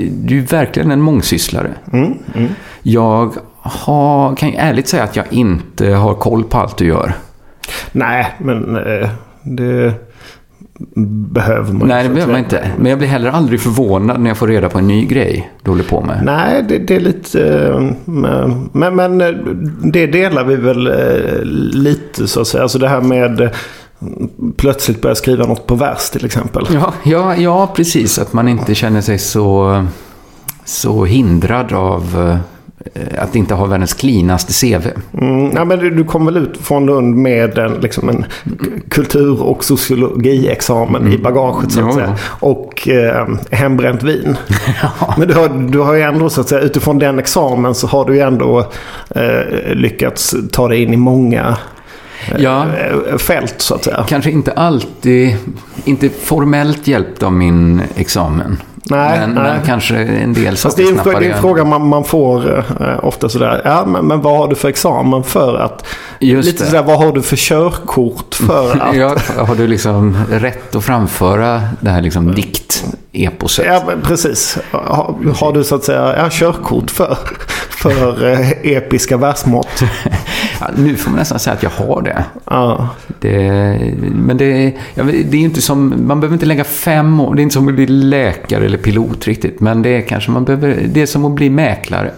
[0.10, 1.72] du är verkligen en mångsysslare.
[1.94, 2.50] Mm, mm.
[2.82, 7.14] Jag har, kan ju ärligt säga att jag inte har koll på allt du gör.
[7.92, 9.10] Nej, men eh,
[9.44, 9.94] det
[11.34, 12.72] behöver man Nej, det behöver man inte.
[12.78, 15.72] Men jag blir heller aldrig förvånad när jag får reda på en ny grej du
[15.72, 16.22] håller på med.
[16.26, 17.68] Nej, det, det är lite...
[17.68, 19.28] eh, Men, men eh,
[19.84, 22.64] det delar vi väl eh, lite så att säga.
[22.64, 23.50] Alltså det här med
[24.58, 26.68] plötsligt börja skriva något på vers till exempel.
[26.74, 28.20] Ja, ja, ja, precis.
[28.20, 29.86] Att man inte känner sig så,
[30.66, 32.38] så hindrad av
[33.18, 34.88] att inte ha världens cleanaste CV.
[35.22, 38.26] Mm, ja, men du, du kom väl ut från Lund med en, liksom en
[38.90, 42.16] kultur och sociologiexamen i bagaget så att Jo, säga.
[42.40, 44.38] Och eh, hembränt vin.
[45.00, 45.16] Ja.
[45.18, 48.06] Men du har, du har ju ändå så att säga utifrån den examen så har
[48.06, 48.60] du ju ändå
[49.16, 51.58] eh, lyckats ta dig in i många
[52.38, 52.66] Ja.
[53.12, 54.06] eh, fält så att säga.
[54.08, 55.36] Kanske inte alltid,
[55.86, 58.58] inte formellt hjälpt av min examen.
[58.84, 59.44] Nej, men, nej.
[59.44, 62.64] men kanske en del Fast det är en, det är en fråga man, man får
[62.80, 63.62] eh, ofta sådär.
[63.66, 65.86] Ja, men, men vad har du för examen för att...
[66.20, 66.70] Just lite det.
[66.70, 68.96] sådär, vad har du för körkort för att...
[68.96, 73.66] Ja, har du liksom rätt att framföra det här liksom dikteposet?
[73.68, 74.58] Ja, precis.
[74.72, 77.18] Har, har du så att säga ja, körkort för,
[77.70, 79.84] för eh, episka versmått?
[80.68, 82.26] Ja, nu får man nästan säga att jag har det.
[82.46, 82.90] Ja.
[83.20, 87.44] det men det, det är inte som, man behöver inte lägga fem år, det är
[87.44, 89.60] inte som att bli läkare eller pilot riktigt.
[89.60, 92.12] Men det är kanske man behöver, det är som att bli mäklare.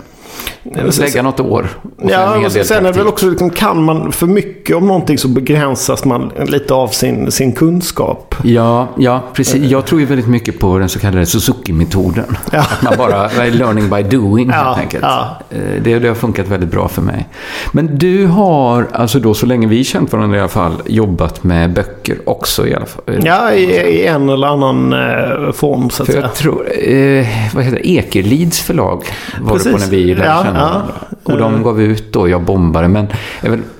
[0.99, 1.67] Lägga något år.
[1.97, 5.17] Och Ja, och sen är det väl också, liksom, kan man för mycket om någonting
[5.17, 8.35] så begränsas man lite av sin, sin kunskap.
[8.43, 9.63] Ja, ja, precis.
[9.71, 12.37] Jag tror ju väldigt mycket på den så kallade Suzuki-metoden.
[12.51, 12.59] Ja.
[12.59, 15.03] Att man bara learning by doing Ja, helt enkelt.
[15.03, 15.37] ja.
[15.49, 17.27] Eh, Det, det har funkat väldigt bra för mig.
[17.71, 21.73] Men du har, alltså då så länge vi känt varandra i alla fall, jobbat med
[21.73, 23.03] böcker också i alla fall.
[23.23, 26.25] Ja, i, i en eller annan eh, form så att För säga.
[26.25, 29.03] jag tror, eh, vad heter det, Ekerlids förlag
[29.41, 29.91] var det på Precis.
[29.91, 30.83] när vi lärde Ja, ja.
[31.23, 33.07] Och de gav ut då, jag bombade, men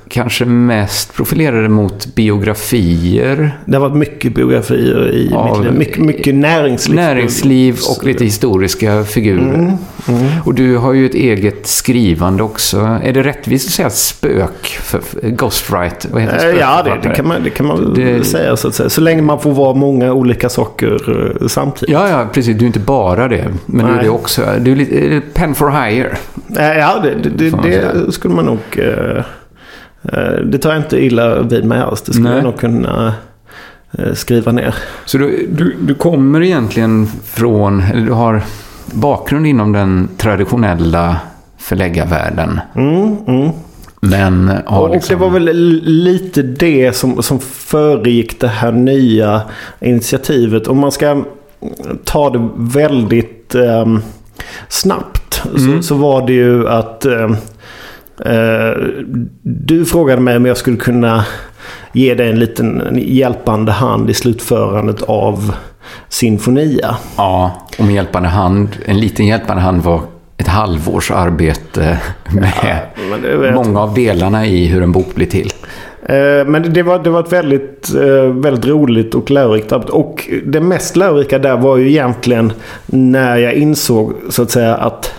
[0.10, 3.58] kanske mest profilerade mot biografier.
[3.66, 5.78] Det har varit mycket biografier i Av- mitt liv.
[5.80, 6.96] Mycket, mycket näringsliv.
[6.96, 9.42] Näringsliv och lite historiska figurer.
[9.54, 9.66] Mm,
[10.08, 10.26] mm.
[10.46, 13.00] Och du har ju ett eget skrivande också.
[13.04, 14.66] Är det rättvist att säga spök?
[14.82, 16.08] För, ghostwrite?
[16.12, 18.76] Vad heter Eh, Ja, det, det, kan man, det kan man Det- säga så att
[18.76, 18.90] säga.
[18.90, 20.98] Så länge man får vara många olika saker
[21.42, 21.94] eh, samtidigt.
[21.94, 22.58] Ja, ja, precis.
[22.58, 23.48] Du är inte bara det.
[23.66, 24.04] Men du är Nej.
[24.04, 24.42] det också.
[24.60, 26.18] Du är lite det pen for hire.
[26.58, 28.60] Eh, Ja, det, det skulle man nog...
[30.14, 32.02] eh, eh, Det tar jag inte illa vid mig alls.
[32.02, 32.38] Det skulle Nej.
[32.38, 33.14] jag nog kunna
[33.98, 34.76] eh, skriva ner.
[35.06, 38.42] Så du, du, du kommer egentligen från, eller du har
[38.86, 41.18] bakgrund inom den traditionella
[41.58, 42.60] förläggarvärlden.
[42.76, 43.50] Mm, mm.
[44.00, 45.16] Men har Och, och liksom...
[45.16, 45.44] det var väl
[45.84, 49.42] lite det som, som föregick det här nya
[49.80, 50.68] initiativet.
[50.68, 51.24] Om man ska
[52.04, 54.02] ta det väldigt ehm,
[54.70, 55.82] snabbt Mm.
[55.82, 57.30] så, så var det ju att eh,
[59.42, 61.26] du frågade mig om jag skulle kunna
[61.94, 65.56] ge dig en liten hjälpande hand i slutförandet av
[66.10, 66.96] Sinfonia.
[67.18, 68.70] Ja, med hjälpande hand.
[68.86, 70.02] En liten hjälpande hand var
[70.38, 71.98] ett halvårs arbete
[72.34, 72.54] med
[73.40, 75.50] vet- många av delarna i hur en bok blir till.
[76.10, 79.92] Eh, Men det var, det var ett väldigt, eh, väldigt roligt och lärorikt arbete.
[79.92, 82.54] Och det mest lärorika där var ju egentligen
[82.86, 85.14] när jag insåg så att säga att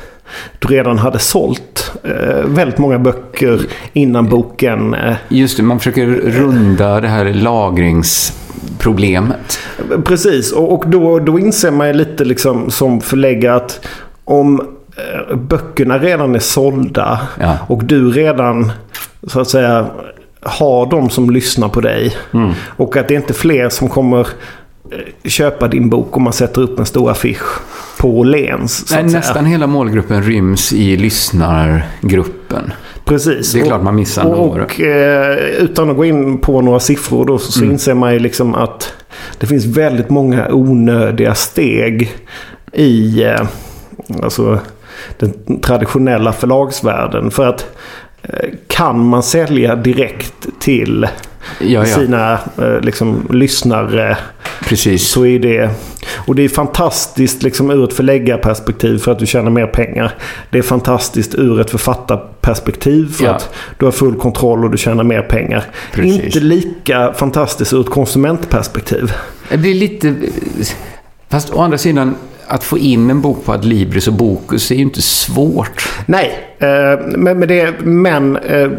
[0.58, 3.60] du redan hade sålt eh, väldigt många böcker
[3.92, 4.94] innan boken.
[4.94, 9.58] eh, Just det, man försöker runda det här lagringsproblemet.
[10.04, 13.86] Precis, och, och då, då inser man ju lite liksom som förläggare att
[14.24, 14.60] om
[14.96, 17.58] eh, böckerna redan är sålda Ja.
[17.66, 18.72] och du redan
[19.26, 19.86] så att säga
[20.42, 22.50] har de som lyssnar på dig Mm.
[22.76, 24.26] och att det är inte fler som kommer eh,
[25.30, 27.60] köpa din bok om man sätter upp en stor affisch
[27.98, 28.24] på
[28.68, 32.72] så Nej, nästan hela målgruppen ryms i lyssnargruppen.
[33.04, 33.52] Precis.
[33.52, 34.64] Det är klart man missar och, några.
[34.64, 37.72] och eh, utan att gå in på några siffror då så, så Mm.
[37.72, 38.92] inser man ju liksom att
[39.38, 42.12] det finns väldigt många onödiga steg
[42.72, 43.46] i eh,
[44.22, 44.58] alltså,
[45.18, 47.30] den traditionella förlagsvärlden.
[47.30, 47.76] För att
[48.22, 51.06] eh, kan man sälja direkt till
[51.60, 54.16] Ja, ja, sina eh, liksom, lyssnare
[54.68, 55.08] precis.
[55.08, 55.70] så är det...
[56.16, 60.14] Och det är fantastiskt liksom ur ett förläggarperspektiv för att du tjänar mer pengar.
[60.50, 63.30] Det är fantastiskt ur ett författarperspektiv för Ja.
[63.30, 65.64] att du har full kontroll och du tjänar mer pengar.
[65.92, 66.24] Precis.
[66.24, 69.12] Inte lika fantastiskt ur ett konsumentperspektiv.
[69.48, 70.14] Det blir lite...
[71.28, 72.14] Fast å andra sidan,
[72.48, 75.88] att få in en bok på Adlibris och Bokus är ju inte svårt.
[76.06, 76.68] Nej, eh,
[77.06, 78.70] men, men, det, men eh,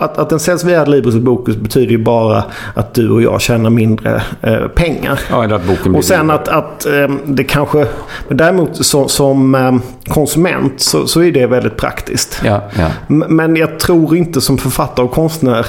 [0.00, 2.44] att, att den säljs via Libris och Bokus betyder ju bara
[2.74, 5.20] att du och jag tjänar mindre eh, pengar.
[5.30, 6.86] Ja, eller att boken blir Och sen att, att
[7.24, 7.86] det kanske...
[8.28, 12.40] Men däremot så, som konsument så, så är det väldigt praktiskt.
[12.44, 12.88] Ja, ja.
[13.06, 15.66] Men jag tror inte som författare och konstnär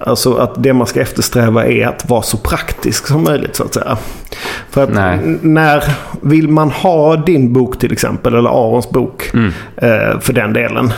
[0.00, 3.74] alltså att det man ska eftersträva är att vara så praktisk som möjligt så att
[3.74, 3.98] säga.
[4.70, 5.18] För att Nej.
[5.42, 5.84] när
[6.20, 9.52] vill man ha din bok till exempel eller Arons bok Mm.
[9.76, 10.92] eh, för den delen.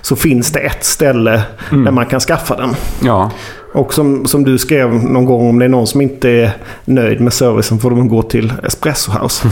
[0.00, 1.42] Så finns det ett ställe
[1.72, 1.84] Mm.
[1.84, 2.76] där man kan skaffa den.
[3.04, 3.30] Ja,
[3.72, 6.50] Och som, som du skrev någon gång, om det är någon som inte är
[6.84, 9.48] nöjd med servicen får de gå till Espresso House.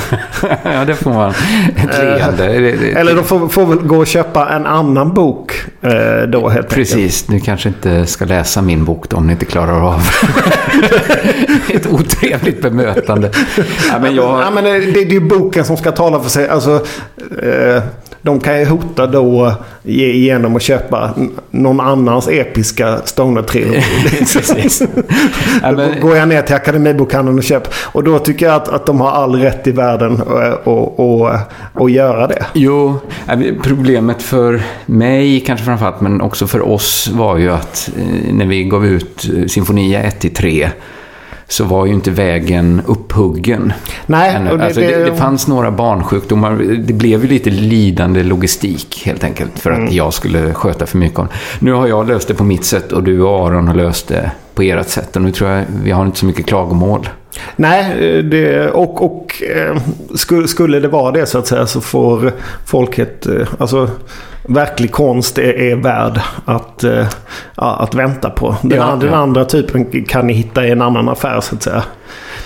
[0.64, 1.30] ja det får man
[1.76, 2.46] ett leende.
[2.48, 5.90] Det- det- Eller de får, får väl gå och köpa en annan bok eh,
[6.28, 6.68] då helt enkelt.
[6.68, 10.02] Precis, du kanske inte ska läsa min bok då om ni inte klarar av
[11.68, 13.30] ett otrevligt bemötande.
[13.90, 16.48] Ja, men jag, Ja, men det, det är ju boken som ska tala för sig.
[16.48, 16.74] Alltså,
[17.42, 17.82] eh,
[18.26, 21.10] de kan ju hota då ge- genom att köpa
[21.50, 23.82] någon annans episka stoner-trilogi.
[25.76, 27.72] Då går jag ner till Akademibokhandeln och köper.
[27.92, 31.30] Och då tycker jag att, att de har all rätt i världen att och, och,
[31.74, 32.46] och göra det.
[32.52, 32.98] Jo,
[33.62, 38.64] problemet för mig kanske framförallt, men också för oss var ju att eh, när vi
[38.64, 40.68] gav ut eh, Sinfonia 1-3
[41.48, 43.72] så var ju inte vägen upphuggen.
[44.06, 46.52] Nej, det, alltså, det, det fanns några barnsjukdomar.
[46.78, 49.94] Det blev ju lite lidande logistik helt enkelt för att Mm.
[49.94, 51.18] jag skulle sköta för mycket.
[51.18, 51.28] om-
[51.58, 54.30] Nu har jag löst det på mitt sätt och du och Aron har löst det
[54.54, 55.16] på ert sätt.
[55.16, 57.08] Och nu tror jag vi har inte så mycket klagomål.
[57.56, 59.76] Nej, det, och, och eh,
[60.14, 62.32] skulle, skulle det vara det så att säga så får
[62.66, 63.26] folk ett...
[63.26, 63.90] eh, Alltså,
[64.48, 67.06] verklig konst är, är värd att, eh,
[67.56, 68.56] ja, att vänta på.
[68.62, 69.12] Den, Ja, andra, ja.
[69.12, 71.82] den andra typen kan ni hitta i en annan affär så att säga.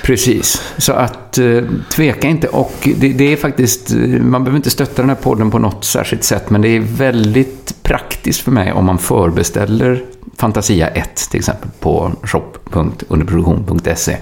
[0.02, 2.48] Precis, så att eh, tveka inte.
[2.48, 5.84] Och det, det är faktiskt, eh, man behöver inte stötta den här podden på något
[5.84, 10.02] särskilt sätt, men det är väldigt praktiskt för mig om man förbeställer
[10.36, 14.16] Fantasia 1 till exempel på shop.underproduktion.se.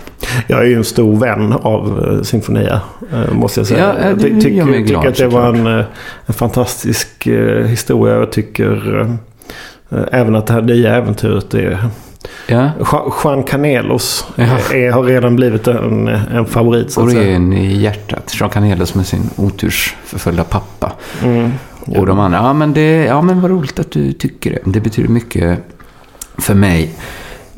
[0.46, 2.80] Jag är ju en stor vän av eh, Sinfonia,
[3.12, 3.94] eh, måste jag säga.
[3.98, 5.66] Ja, jag det gör tycker, mig glad, tycker att det var en,
[6.26, 7.28] en fantastisk
[7.66, 8.14] historia.
[8.14, 9.08] Jag tycker...
[10.12, 11.88] Även att det här nya äventyret är...
[12.46, 12.62] Ja.
[12.78, 12.84] Ju-
[13.24, 14.44] Juan Canelos Ja.
[14.74, 18.34] är, har redan blivit en, en favorit så Och det är en i hjärtat.
[18.40, 20.92] Jean Canelos med sin otursförföljda pappa.
[21.24, 21.52] Mm.
[21.86, 24.58] Och de andra, ja men, det, ja men vad roligt att du tycker det.
[24.64, 25.58] Det betyder mycket
[26.38, 26.90] för mig.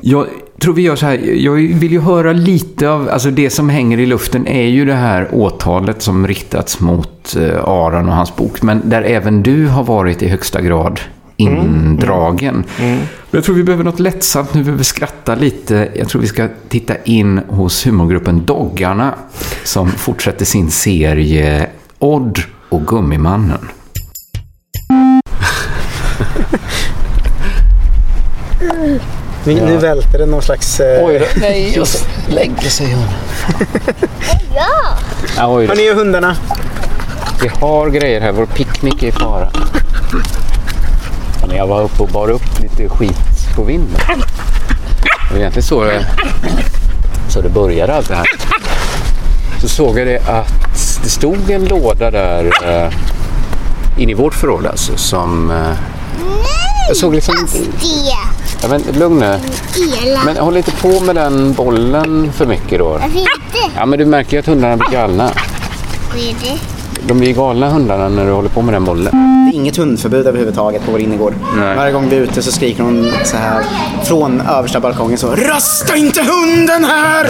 [0.01, 0.27] Jag
[0.61, 3.99] tror vi gör så här, jag vill ju höra lite av, alltså det som hänger
[3.99, 8.63] i luften är ju det här åtalet som riktats mot eh, Aron och hans bok.
[8.63, 11.01] Men där även du har varit i högsta grad
[11.37, 12.65] indragen.
[12.79, 12.99] Men
[13.33, 15.89] Jag tror vi behöver något lättsamt nu, vi behöver skratta lite.
[15.95, 19.15] Jag tror vi ska titta in hos humorgruppen Doggarna
[19.65, 21.67] som fortsätter sin serie
[21.99, 22.39] Odd
[22.69, 23.69] och Gummimannen.
[29.45, 30.81] Nu, nu välter det någon slags...
[30.81, 31.07] Eh...
[31.07, 33.07] Oj då, nej, just lägger sig hon.
[34.55, 34.99] Ja!
[35.37, 35.73] Ja, oj då.
[35.73, 36.37] Hörni hundarna.
[37.43, 39.51] Vi har grejer här, vår picknick är i fara.
[41.51, 44.01] När jag var uppe och bar upp lite skit på vinden.
[45.29, 46.07] Det var egentligen så det,
[47.29, 48.27] så det började allt det här.
[49.61, 50.53] Så såg jag det att
[51.03, 52.93] det stod en låda där eh,
[53.99, 55.51] inne i vårt förråd alltså som...
[55.51, 55.77] Eh,
[56.89, 57.35] jag såg liksom...
[58.63, 59.39] Ja, men lugn nu.
[60.25, 62.89] Men håll inte på med den bollen för mycket då.
[62.89, 63.75] Varför inte?
[63.77, 65.31] Ja, men du märker ju att hundarna blir galna.
[66.11, 66.80] Vad är det?
[67.07, 69.13] De blir galna hundarna när du håller på med den bollen.
[69.51, 71.35] Det är inget hundförbud överhuvudtaget på vår innergård.
[71.57, 71.77] Nej.
[71.77, 73.65] Varje gång vi är ute så skriker hon så här
[74.05, 77.29] från översta balkongen så Rösta inte hunden här!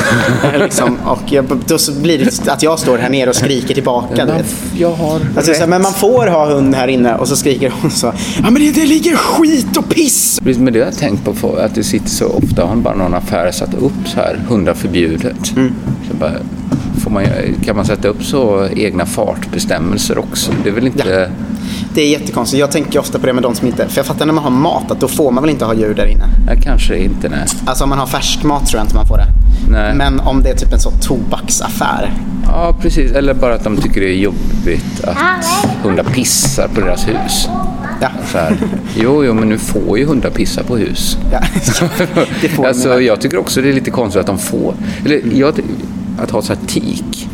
[0.59, 4.25] liksom, och jag, då så blir det att jag står här nere och skriker tillbaka.
[4.25, 4.55] vet.
[4.79, 7.73] Jag har Alltså, så här, men man får ha hund här inne och så skriker
[7.83, 8.07] hon så
[8.43, 10.41] Ja men det, det ligger skit och piss!
[10.43, 13.15] Men det har jag tänkt på för att det sitter så ofta, har bara någon
[13.15, 15.47] affär satt upp så här, hundar förbjudet.
[16.11, 16.33] Så bara,
[17.07, 17.25] man,
[17.65, 20.53] kan man sätta upp så egna fartbestämmelser också?
[20.63, 21.31] Det är väl inte...
[21.95, 22.61] Det är jättekonstigt.
[22.61, 23.89] Jag tänker ofta på det med de som inte...
[23.89, 25.95] För jag fattar när man har mat att då får man väl inte ha djur
[25.95, 26.25] där inne.
[26.47, 27.47] Nej, kanske inte, nej.
[27.65, 29.27] Alltså om man har färskmat tror jag inte man får det.
[29.71, 29.95] Nej.
[29.95, 32.13] Men om det är typ en sån tobaksaffär.
[32.45, 33.13] Ja, precis.
[33.13, 35.17] Eller bara att de tycker det är jobbigt att
[35.83, 37.49] hundar pissar på deras hus.
[38.01, 38.09] Ja.
[38.33, 38.57] Så här.
[38.97, 41.17] Jo, jo, men nu får ju hundar pissa på hus.
[41.33, 41.41] ja.
[42.41, 44.75] det får alltså, jag tycker också det är lite konstigt att de får.
[45.05, 45.55] Eller jag,
[46.23, 47.29] att ha så här tik.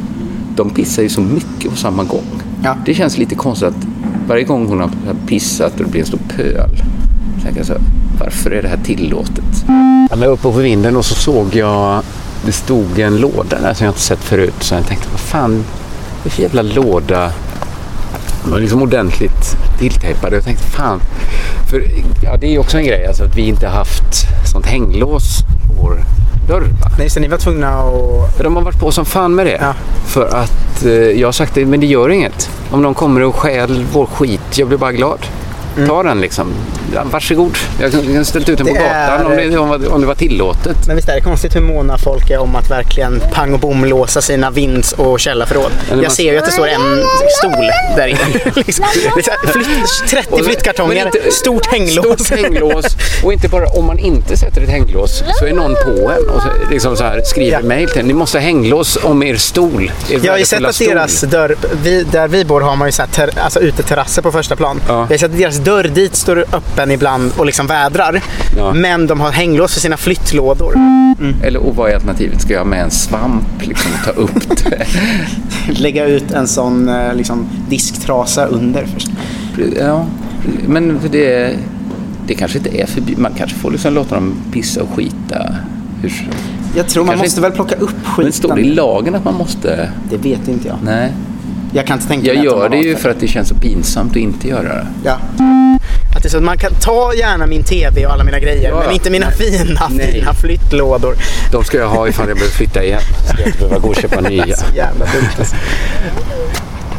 [0.57, 2.43] De pissar ju så mycket på samma gång.
[2.65, 2.77] Ja.
[2.87, 3.87] Det känns lite konstigt att
[4.29, 4.91] varje gång hon har
[5.27, 6.77] pissat och det blir en stor pöl.
[7.37, 7.83] Så tänker jag så här,
[8.21, 9.65] varför är det här tillåtet?
[10.11, 12.03] Jag var uppe på vinden och så såg jag,
[12.47, 14.55] det stod en låda där som jag inte sett förut.
[14.61, 15.65] Så jag tänkte, vad fan,
[16.19, 17.33] vad är för jävla låda?
[18.43, 20.33] Den var liksom ordentligt tilltejpad.
[20.33, 21.01] Jag tänkte, fan.
[21.71, 21.83] För
[22.23, 25.83] ja, det är ju också en grej, alltså att vi inte haft sånt hänglås på
[25.83, 25.99] vår
[26.47, 26.61] dörr.
[26.61, 26.91] Va?
[26.99, 28.39] Nej, så ni var tvungna att...
[28.39, 29.59] De har varit på som fan med det.
[29.61, 29.75] Ja.
[30.07, 32.51] För att eh, jag har sagt det, men det gör inget.
[32.71, 35.19] Om någon kommer och stjäl vår skit, jag blir bara glad.
[35.89, 36.53] Ta den liksom.
[36.95, 37.57] Ja, varsågod.
[37.81, 40.15] Jag kan ställa ut den på Det är- gatan om det, om, om det var
[40.15, 40.77] tillåtet.
[40.87, 43.85] Men visst är det konstigt hur måna folk är om att verkligen pang och bom
[43.85, 45.71] låsa sina vinds och källarförråd.
[45.91, 47.03] man- Jag ser ju att det står en
[47.39, 48.19] stol där inne.
[48.55, 48.85] liksom.
[48.85, 52.21] Är flytt, 30 Och- flyttkartonger, inte- stort hänglås.
[52.25, 52.97] Stort hänglås.
[53.25, 56.43] Och inte bara om man inte sätter ett hänglås så är någon på en och
[56.43, 57.67] så, liksom så här, skriver Ja.
[57.67, 58.07] mejl till en.
[58.07, 59.91] Ni måste ha hänglås om er stol.
[60.11, 62.93] Er Jag har ju sett att deras dörr, vi, där vi bor har man ju
[62.93, 64.81] så här ter, alltså uteterrasser på första plan.
[64.89, 64.95] Ja.
[64.95, 68.23] Jag har sett att deras dörr dit står öppen ibland och liksom vädrar.
[68.57, 68.73] Ja.
[68.75, 70.75] Men de har hänglås för sina flyttlådor.
[71.43, 72.43] Eller och vad är alternativet?
[72.43, 74.87] Ska jag med en svamp liksom och ta upp det?
[75.81, 79.09] Lägga ut en sån eh, liksom, disktrasa under först.
[79.81, 80.07] Ja,
[80.69, 81.57] men för det,
[82.27, 83.19] det kanske inte är förbjudet.
[83.23, 85.55] Man kanske får liksom låta dem pissa och skita.
[86.03, 86.29] Hur,
[86.77, 88.75] Jag tror man Kanske måste inte- väl plocka upp men står det i skiten.
[88.77, 89.91] lagen att man måste?
[90.11, 90.77] Det vet inte jag.
[90.85, 91.13] Nej.
[91.77, 93.55] Jag kan inte tänka Jag mig de gör det ju för att det känns så
[93.55, 94.87] pinsamt att inte göra det.
[95.05, 95.19] Ja.
[96.17, 98.71] Att det är så att man kan ta gärna min TV och alla mina grejer,
[98.71, 100.13] Ja, men inte mina fina, Nej.
[100.13, 101.17] fina flyttlådor.
[101.53, 103.01] De ska jag ha ifall jag behöver flytta igen.
[103.29, 104.57] Ska jag inte behöva gå och köpa nya.
[104.57, 105.29] Så jävla dumt.
[105.39, 105.57] Alltså.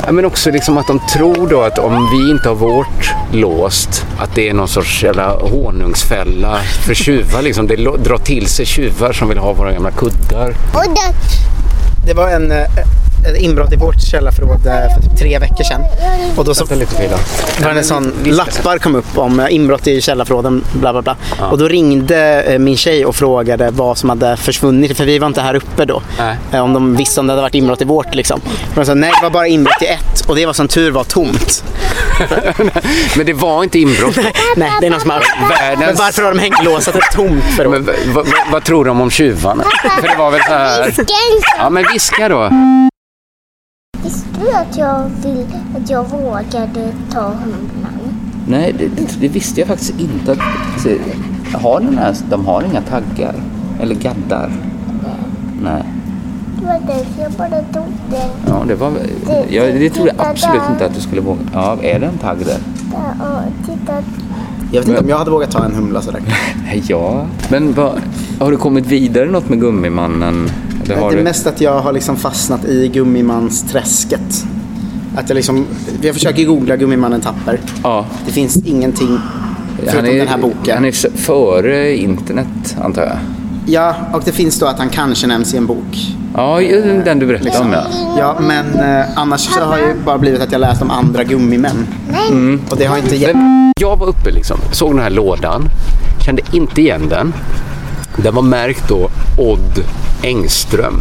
[0.06, 4.06] Ja, men också liksom att de tror då att om vi inte har vårt låst,
[4.18, 7.42] att det är någon sorts jävla honungsfälla för tjuvar.
[7.42, 7.68] Liksom.
[7.68, 10.54] Det drar till sig tjuvar som vill ha våra gamla kuddar.
[12.06, 12.58] Det var en eh,
[13.26, 15.82] ett inbrott i vårt källarförråd eh, för typ tre veckor sedan.
[16.36, 16.66] Och då så
[17.64, 21.16] var det en sån lappar kom upp om eh, inbrott i källarförråden, bla bla bla.
[21.52, 25.28] Och då ringde eh, min tjej och frågade vad som hade försvunnit, för vi var
[25.28, 26.02] inte här uppe då.
[26.52, 26.62] Nej.
[26.62, 28.42] Om de visste om det hade varit inbrott i vårt liksom.
[28.70, 30.22] Och de sa nej, det var bara inbrott i ett.
[30.28, 31.64] Och det var som tur var tomt.
[33.16, 34.16] Men det var inte inbrott.
[34.56, 35.20] Nej, det är någon som har...
[35.50, 37.72] Världens- Men varför har de hänglåsat ett tomt förråd?
[37.72, 39.64] Men, vad, vad, vad tror de om tjuvarna?
[40.02, 40.94] För det var väl så här...
[41.58, 42.50] Ja, men viska då.
[44.40, 45.46] Du att jag, vill,
[45.78, 47.98] att jag vågade ta hunden?
[48.48, 50.32] Nej, det, det, det visste jag faktiskt inte.
[50.32, 50.98] Att, se,
[51.54, 53.36] har den här, de har inga taggar?
[53.82, 54.52] Eller gaddar?
[55.62, 55.84] Nej.
[56.60, 58.30] Det var därför jag bara tog den.
[58.48, 58.92] Ja, det var...
[59.50, 61.40] Jag, det trodde jag absolut inte att du skulle våga.
[61.54, 62.58] Ja, är det en tagg där?
[63.66, 63.94] Titta.
[64.72, 66.22] Jag vet inte om jag hade vågat ta en humla sådär.
[66.88, 67.26] Ja.
[67.50, 67.92] Men vad,
[68.40, 70.50] har du kommit vidare något med Gummimannen?
[70.96, 71.24] Har Det är du...
[71.24, 74.46] mest att jag har liksom fastnat i Gummimansträsket.
[75.16, 75.66] Att jag liksom,
[76.02, 77.60] jag försöker googla Gummimannen Tapper.
[77.84, 78.06] Ja.
[78.26, 79.20] Det finns ingenting
[79.78, 80.76] förutom är, den här boken.
[80.76, 83.18] Han är före internet, antar jag.
[83.66, 86.16] Ja, och det finns då att han kanske nämns i en bok.
[86.34, 87.84] Ja, ju den du berättade om, ja.
[88.18, 91.24] Ja, men eh, annars så har det ju bara blivit att jag läst om andra
[91.24, 91.88] gummimän.
[92.30, 92.62] Mm.
[92.70, 93.34] Och det har inte.
[93.34, 95.64] Men jag var uppe liksom, såg den här lådan,
[96.26, 97.34] kände inte igen den.
[98.18, 99.84] Den var märkt då Odd
[100.24, 101.00] Engström.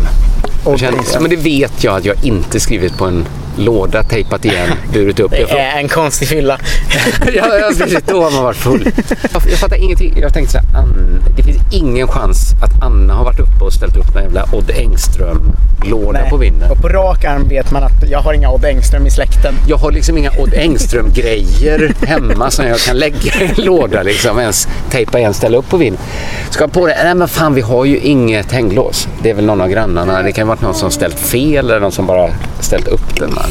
[0.64, 1.22] Odd Engström.
[1.22, 3.24] men det vet jag att jag inte skrivit på en
[3.56, 5.32] låda, tejpat igen, burit upp.
[5.32, 6.58] Jag, är en konstig fylla.
[7.34, 8.90] ja, ja, precis, då har man varit full.
[9.32, 10.18] Jag, jag fattar ingenting.
[10.20, 13.72] Jag tänkte så här, Ann, det finns ingen chans att Anna har varit uppe och
[13.72, 16.70] ställt upp en jävla Odd Engström-låda på vinden.
[16.70, 19.54] Och på rak arm vet man att jag har inga Odd Engström i släkten.
[19.68, 24.02] Jag har liksom inga Odd Engström-grejer hemma som jag kan lägga i en låda.
[24.02, 26.02] Liksom, ens tejpa igen, ställa upp på vinden.
[26.50, 27.04] Ska jag på det?
[27.04, 29.08] Nej men fan, vi har ju inget hänglås.
[29.22, 30.22] Det är väl någon av grannarna.
[30.22, 32.30] Det kan ha varit någon som ställt fel eller någon som bara
[32.60, 33.34] ställt upp den.
[33.34, 33.45] Man.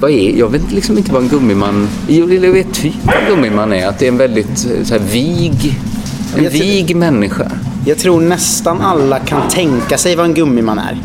[0.00, 1.88] Vad är, jag vet liksom inte vad en gummiman...
[2.08, 3.86] Jo, jag vet typ vad en gummiman är.
[3.86, 4.48] Att det är en väldigt
[4.78, 5.78] eh, så här, vig...
[6.36, 7.50] En Jag tror- vig människa.
[7.86, 10.98] Jag tror nästan alla kan tänka sig vad en gummiman är.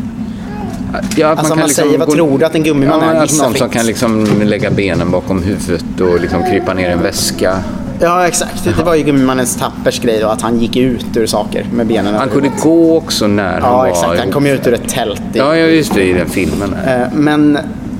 [1.16, 3.14] Ja, Alltså, man kan säger, vad tror du att en gummiman ja, är?
[3.14, 6.92] Att Gissa någon som kan liksom lägga benen bakom huvudet och liksom krypa ner i
[6.92, 7.58] en väska.
[8.00, 8.64] Ja, exakt.
[8.76, 12.14] Det var ju gummimannens tappers grej då, att han gick ut ur saker med benen
[12.14, 14.18] Han kunde gå också när han Ja, var exakt.
[14.20, 15.20] Han kom ju ut ur ett tält.
[15.34, 16.74] i- Ja, ja, just det, i den filmen.
[16.86, 17.58] Eh, Men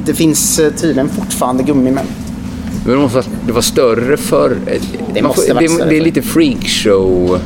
[0.08, 2.04] det finns eh, tydligen fortfarande gummimän.
[2.84, 4.56] Men det, måste, det var större förr.
[5.14, 7.40] Det Man måste det, större det är lite freakshow.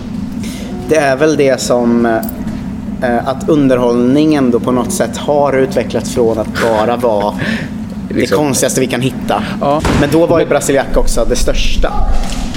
[0.89, 6.39] Det är väl det som eh, att underhållningen då på något sätt har utvecklats från
[6.39, 7.35] att bara vara
[8.09, 8.39] det Liksom.
[8.39, 9.43] konstigaste vi kan hitta.
[9.61, 9.81] Ja.
[10.01, 11.93] Men då var ju brasiliac också det största.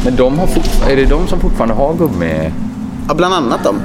[0.04, 0.48] Men de har
[0.90, 2.52] är det de som fortfarande har gummi?
[3.08, 3.76] Ja, bland annat dem.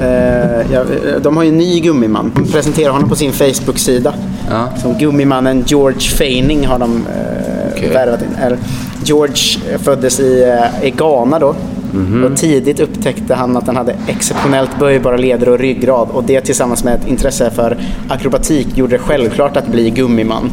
[0.00, 2.32] Eh, ja, eh, de har ju en ny gummiman.
[2.36, 4.14] De presenterar honom på sin Facebook-sida.
[4.50, 4.68] Ja.
[4.82, 7.90] Som gummimannen George Feining har de eh, Okej.
[7.94, 8.56] värvat in.
[9.04, 9.36] George
[9.78, 10.42] föddes i,
[10.82, 11.54] eh, i Ghana då.
[11.92, 12.24] Mhm.
[12.24, 16.08] Och tidigt upptäckte han att han hade exceptionellt böjbara leder och ryggrad.
[16.12, 17.76] Och det tillsammans med ett intresse för
[18.08, 20.50] akrobatik gjorde det självklart att bli gummiman.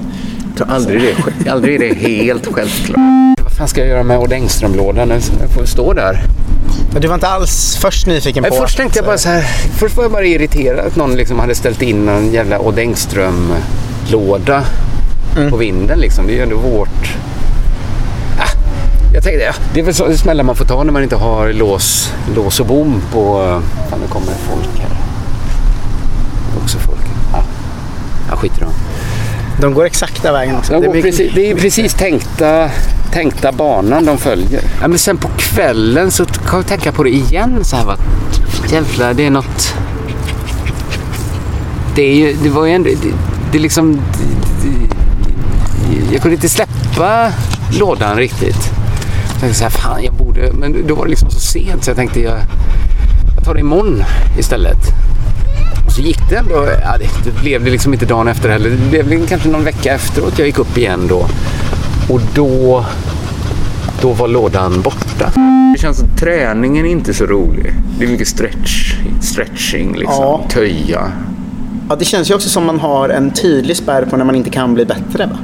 [0.48, 1.10] Jag tror aldrig det,
[1.50, 2.98] är- aldrig det är helt självklart.
[3.44, 5.08] Vad fan ska jag göra med Odd Engström-lådan?
[5.10, 5.22] Den
[5.58, 6.20] får stå där.
[6.92, 9.42] Men du var inte alls först nyfiken på först att, tänkte jag bara så här.
[9.78, 14.64] Först var jag bara irriterad att någon liksom hade ställt in en jävla Odd Engström-låda
[15.50, 16.00] på vinden.
[16.00, 16.28] Liksom.
[16.28, 17.16] Det är ju ändå vårt...
[18.40, 18.50] Ah,
[19.14, 21.54] jag tänkte, ja, det är väl så smällar man får ta när man inte har
[21.54, 23.62] lås, lås och bom på...
[23.90, 24.90] Fan, nu kommer folk här.
[26.50, 27.02] Det är också folk.
[27.34, 27.44] Ja,
[28.30, 28.74] ja skit i dem.
[29.62, 30.74] De går exakta vägen också.
[30.74, 32.70] De Det är mycket- precis, det är precis tänkta,
[33.12, 34.62] tänkta banan de följer.
[34.82, 37.60] Ja, men sen på kvällen så kan jag tänka på det igen.
[37.64, 37.98] Så här, va?
[38.70, 39.74] Jävlar, det är något...
[41.96, 42.90] Det, är ju, det var ju ändå...
[42.90, 43.10] Det,
[43.52, 43.94] det är liksom...
[43.94, 47.32] Det, det, jag kunde inte släppa
[47.80, 48.70] lådan riktigt.
[49.32, 50.52] Jag tänkte så här, fan jag borde...
[50.54, 52.38] Men då var det liksom så sent så jag tänkte jag,
[53.36, 54.04] jag tar det imorgon
[54.40, 54.78] istället.
[55.86, 58.70] Och så gick det ändå, ja, det, blev det liksom inte dagen efter heller.
[58.70, 61.26] Det blev väl kanske någon vecka efteråt jag gick upp igen då.
[62.10, 62.86] Och då,
[64.02, 65.32] då var lådan borta.
[65.76, 67.74] Det känns som träningen är inte så rolig.
[68.00, 70.46] Det är mycket stretch, stretching liksom, Ja.
[70.50, 71.12] töja.
[71.90, 74.50] Ja, det känns ju också som man har en tydlig spärr på när man inte
[74.50, 75.26] kan bli bättre.
[75.26, 75.38] Va?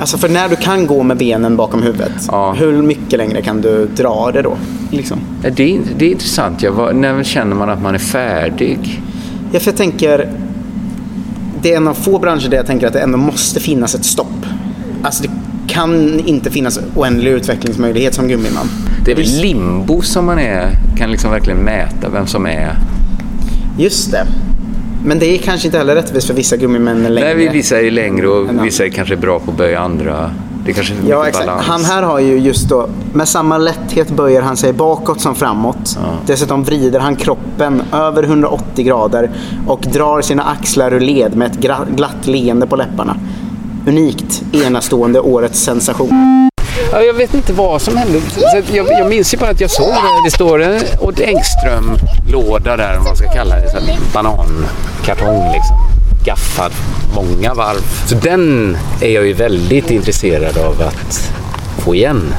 [0.00, 2.52] Alltså för när du kan gå med benen bakom huvudet, Ja.
[2.58, 4.56] hur mycket längre kan du dra det då?
[4.90, 5.18] Liksom?
[5.42, 6.62] Det är, det är intressant.
[6.62, 9.02] Var, när känner man att man är färdig?
[9.52, 10.28] Ja, för jag tänker,
[11.62, 14.04] det är en av få branscher där jag tänker att det ändå måste finnas ett
[14.04, 14.46] stopp.
[15.02, 15.30] Alltså det
[15.68, 18.66] kan inte finnas oändlig utvecklingsmöjlighet som gummiman.
[19.04, 22.76] Det är väl limbo som man är, kan liksom verkligen mäta vem som är.
[23.78, 24.26] Just det.
[25.04, 27.20] Men det är kanske inte heller rättvist för vissa gummimän längre.
[27.26, 30.30] Nej, vi- vissa är längre och vissa är kanske bra på att böja andra.
[30.64, 31.46] Det är kanske är Ja, exakt.
[31.46, 31.66] balans.
[31.66, 35.98] Han här har ju just då, med samma lätthet böjer han sig bakåt som framåt.
[36.26, 39.30] Dessutom vrider han kroppen över 180 grader
[39.66, 41.58] och drar sina axlar ur led med ett
[41.96, 43.16] glatt leende på läpparna.
[43.86, 46.49] Unikt, enastående, årets sensation.
[46.92, 48.20] Ja, jag vet inte vad som hände.
[48.72, 50.24] Jag, jag minns ju bara att jag såg det.
[50.26, 53.70] Det står en Odd Engström-låda där, vad man ska kalla det.
[53.70, 53.76] Så
[54.14, 55.76] banankartong liksom.
[56.24, 56.72] Gaffad
[57.14, 58.06] många varv.
[58.06, 61.32] Så den är jag ju väldigt intresserad av att
[61.84, 62.34] få igen.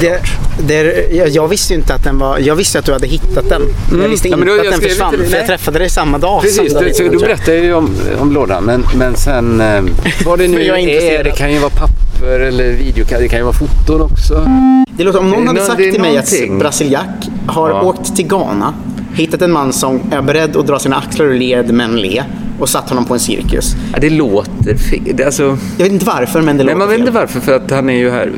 [0.00, 0.20] Det,
[0.58, 2.38] det, jag, visste ju inte att den var...
[2.38, 3.62] Jag visste att du hade hittat den.
[4.02, 4.40] Jag visste Mm.
[4.40, 5.16] Ja, inte men då- att den försvann.
[5.30, 6.42] För jag träffade dig samma dag.
[6.42, 8.64] Precis, du, så du berättade ju om, om lådan.
[8.64, 9.82] Men, men sen eh,
[10.24, 13.52] vad det nu är det kan ju vara papper eller video, det kan ju vara
[13.54, 14.48] foton också.
[14.96, 16.32] Det låter, om någon hade sagt till mig att.
[16.58, 17.82] Brasiliak har Ja.
[17.82, 18.74] åkt till Ghana,
[19.14, 22.22] hittat en man som är beredd att dra sina axlar ur led men le
[22.60, 23.74] och satt honom på en cirkus.
[23.92, 25.22] Ja, det låter fel.
[25.26, 25.42] Alltså,
[25.76, 27.00] Jag vet inte varför men det nej, låter man vet fel.
[27.08, 28.32] inte varför, för att han är ju här.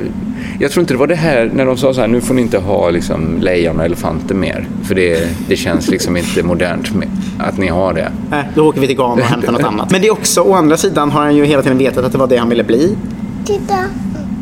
[0.61, 2.43] Jag tror inte det var det här när de sa så här, nu får ni
[2.43, 4.69] inte ha liksom, lejon och elefanter mer.
[4.85, 7.09] För det, det känns liksom inte modernt med,
[7.39, 8.13] att ni har det.
[8.31, 9.91] Nej, då åker vi till Ghana och hämtar något annat.
[9.91, 12.19] Men det är också, å andra sidan har han ju hela tiden vetat att det
[12.19, 12.97] var det han ville bli.
[13.45, 13.75] Titta.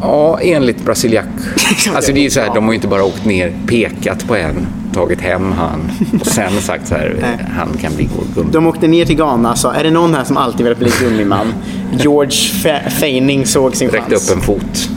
[0.00, 1.24] Ja, enligt Brasiliak.
[1.94, 4.36] Alltså det är ju så här, de har ju inte bara åkt ner, pekat på
[4.36, 5.90] en, tagit hem han
[6.20, 7.16] och sen sagt så här,
[7.56, 8.52] han kan bli vår gummi.
[8.52, 10.90] De åkte ner till Ghana och sa, är det någon här som alltid velat bli
[11.00, 11.54] gummiman?
[11.98, 12.30] George
[12.62, 14.30] Fe- Feining såg sin Räckte chans.
[14.30, 14.88] upp en fot.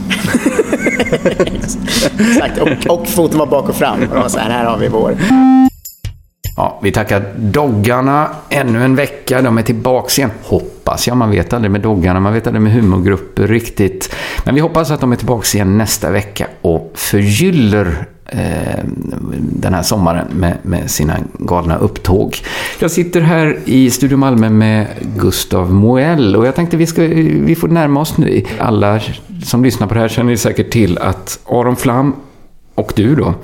[2.18, 4.00] Exakt, och, och foten var bak och fram.
[4.02, 5.16] Och de var så här, här har vi vår.
[6.56, 9.42] Ja, vi tackar doggarna ännu en vecka.
[9.42, 10.30] De är tillbaks igen.
[10.42, 11.16] Hoppas jag.
[11.16, 12.20] Man vet aldrig med doggarna.
[12.20, 14.14] Man vet aldrig med humorgrupper riktigt.
[14.44, 18.84] Men vi hoppas att de är tillbaks igen nästa vecka och förgyller eh,
[19.40, 22.36] den här sommaren med, med sina galna upptåg.
[22.78, 24.86] Jag sitter här i Studio Malmö med
[25.16, 28.42] Gustav Moell och jag tänkte vi, ska, vi får närma oss nu.
[28.58, 29.00] Alla
[29.44, 32.14] som lyssnar på det här känner säkert till att Aron Flam
[32.76, 33.34] och du då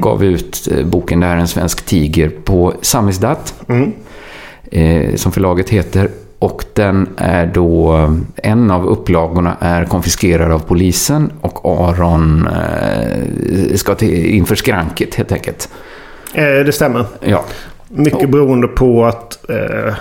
[0.00, 3.54] gav ut eh, boken Det här är en svensk tiger på Samisdat.
[4.70, 6.08] Eh, som förlaget heter.
[6.38, 8.14] Och den är då, eh,
[8.50, 15.32] en av upplagorna är konfiskerad av polisen och Aron eh, ska till, inför skranket helt
[15.32, 15.68] enkelt.
[16.34, 17.04] Eh, det stämmer.
[17.20, 17.44] Ja,
[17.88, 19.94] Mycket beroende på att eh,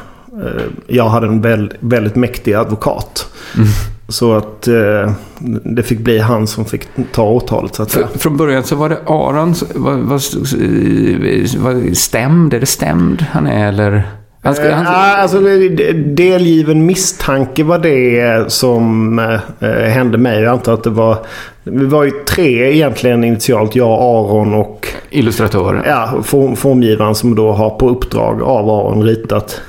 [0.88, 3.27] jag hade en väl, väldigt mäktig advokat.
[4.07, 5.11] Så att eh,
[5.63, 8.07] det fick bli han som fick ta åtalet så att säga.
[8.07, 10.19] För, från början så var det Aron, var, var,
[11.59, 14.03] var stämd, är det stämd han är eller?
[14.43, 15.39] Han ska, Eh, han, ah, alltså,
[15.95, 19.19] delgiven misstanke var det som
[19.59, 20.41] eh, hände mig.
[20.41, 21.17] Jag antar att det var...
[21.63, 23.75] Vi var ju tre egentligen initialt.
[23.75, 25.83] Jag, Aron och illustratören.
[25.85, 29.61] ja, form, formgivaren som då har på uppdrag av Aron ritat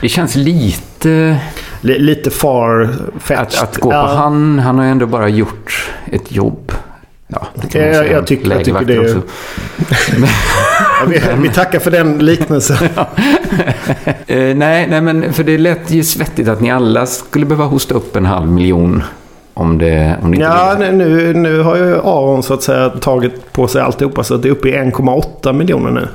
[0.00, 1.36] Det känns lite...
[1.86, 2.88] li, lite far
[3.28, 6.72] Att, att gå på han, han har ju ändå bara gjort ett jobb.
[7.28, 9.16] Ja, det kan Jag- jag tycker- jag tycker det är-.
[11.00, 12.76] Ja, vi, tackar för den liknelsen.
[14.26, 17.94] Eh, nej, nej, men för det lät ju svettigt att ni alla skulle behöva hosta
[17.94, 19.02] upp en halv miljon
[19.54, 23.52] om det, om det inte Ja, nu, nu har ju Aron så att säga tagit
[23.52, 26.08] på sig alltihopa så att det är uppe i 1,8 miljoner nu.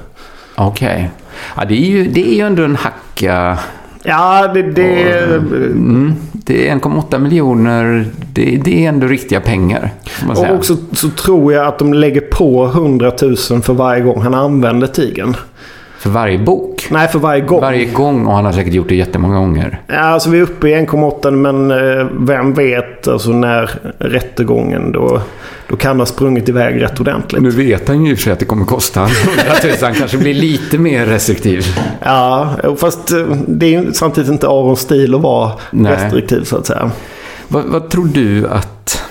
[0.56, 1.12] Okej.
[1.58, 3.58] Ja, det är, ju, det är ju ändå en hacka.
[4.04, 4.62] Ja, det...
[4.62, 8.06] det Mm, det är 1,8 miljoner.
[8.34, 9.90] Det, det är ändå riktiga pengar.
[10.30, 14.34] Och också så tror jag att de lägger på 100 000 för varje gång han
[14.34, 15.36] använder tigern.
[16.02, 16.88] För varje bok.
[16.92, 17.62] Nej, för varje gång.
[17.62, 19.82] Varje gång, och han har säkert gjort det jättemånga gånger.
[19.88, 25.22] Ja, alltså vi är uppe i 1,8 men eh, vem vet alltså när rättegången då,
[25.68, 27.42] då kan ha sprungit iväg rätt ordentligt.
[27.42, 29.74] Nu vet han ju i och för sig att det kommer kosta honom 100 000.
[29.82, 31.66] Han kanske blir lite mer restriktiv.
[32.04, 35.92] Ja, fast eh, det är samtidigt inte Arons stil att vara Nej.
[35.92, 36.92] restriktiv så att säga.
[37.48, 39.04] Vad, vad tror du att...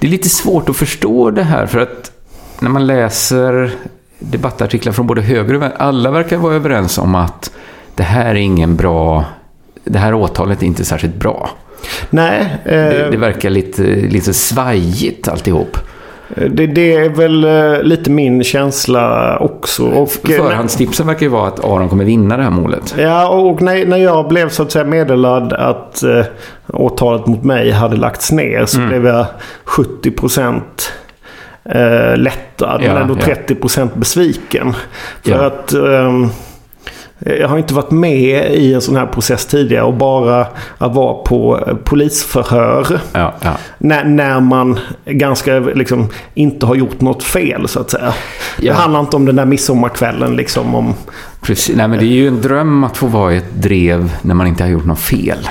[0.00, 2.12] Det är lite svårt att förstå det här för att
[2.60, 3.70] när man läser
[4.18, 7.50] debattartiklar från både höger och vänster, alla verkar vara överens om att
[7.94, 9.24] det här är ingen bra...
[9.84, 11.50] Det här åtalet är inte särskilt bra.
[12.10, 15.78] Nej, eh, Det, det verkar lite, lite svajigt alltihop.
[16.50, 19.86] det, det är väl eh, lite min känsla också.
[19.86, 22.94] Och, eh, Förhandstipsen verkar ju vara att Aron kommer vinna det här målet.
[22.98, 26.24] Ja, och när, när jag blev så att säga meddelad att eh,
[26.72, 29.26] åtalet mot mig hade lagts ner så blev jag
[29.64, 30.92] 70 procent
[31.68, 33.24] eh, lättad Ja, men ändå ja.
[33.24, 34.74] 30 procent besviken.
[35.22, 35.46] För Ja.
[35.46, 36.28] att ehm,
[37.18, 40.46] jag har inte varit med i en sån här process tidigare och bara
[40.78, 43.56] att vara på eh, polisförhör Ja, ja.
[43.78, 48.14] när, när man ganska liksom inte har gjort något fel så att säga.
[48.60, 48.72] Ja.
[48.72, 50.94] Det handlar inte om den där midsommarkvällen liksom om
[51.42, 51.76] Precis.
[51.76, 54.46] Nej, men det är ju en dröm att få vara i ett drev när man
[54.46, 55.48] inte har gjort något fel.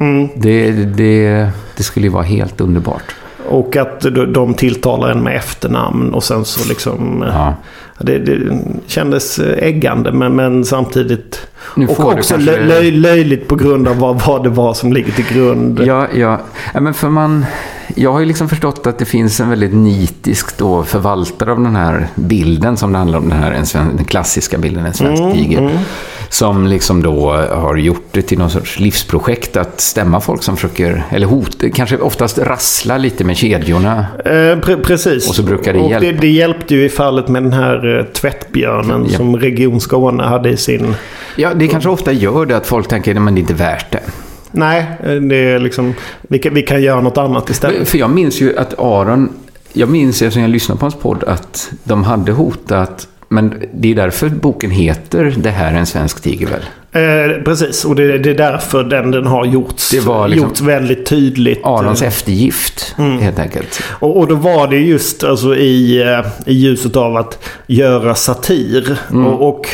[0.00, 0.28] Mm.
[0.36, 3.14] Det, det, det skulle ju vara helt underbart.
[3.48, 7.22] Och att de- tilltalar en med efternamn och sen så liksom...
[7.22, 7.54] eh, Ja.
[8.00, 11.46] Det, det kändes äggande men, men samtidigt...
[11.74, 15.12] Och också kanske- lö, löj, löjligt på grund av vad, vad det var som ligger
[15.12, 15.80] till grund.
[15.84, 16.40] Ja, ja.
[16.74, 17.46] ja men för man,
[17.94, 21.76] jag har ju liksom förstått att det finns en väldigt nitisk då förvaltare av den
[21.76, 23.64] här bilden som det handlar om, den här
[23.96, 25.78] den klassiska bilden, en svensk Mm, tiger.
[26.28, 31.02] Som liksom då har gjort det till någon sorts livsprojekt att stämma folk som försöker,
[31.10, 34.06] eller hota, kanske oftast rassla lite med kedjorna.
[34.24, 35.28] Eh, pre- precis.
[35.28, 36.06] Och så brukar det och hjälpa.
[36.06, 39.16] Det, det hjälpte ju i fallet med den här eh, tvättbjörnen Ja.
[39.16, 40.94] som Region Skåne hade i sin...
[41.36, 44.00] Ja, det kanske ofta gör det att folk tänker att det är inte värt det.
[44.50, 45.94] Nej, eh, det är liksom...
[46.22, 47.88] Vi kan, vi kan göra något annat istället.
[47.88, 49.32] För jag minns ju att Aron,
[49.72, 53.94] jag minns eftersom jag lyssnade på hans podd att de hade hotat, men det är
[53.94, 56.62] därför boken heter Det här är en svensk tiger väl?
[56.92, 60.60] Eh, precis, och det, det är därför den, den har gjorts, Det var liksom- gjorts
[60.60, 61.60] väldigt tydligt.
[61.64, 63.82] Arons Eh, eftergift, helt enkelt.
[63.90, 68.98] Och, och då var det just alltså i, eh, i ljuset av att göra satir.
[69.10, 69.26] Mm.
[69.26, 69.68] Och, och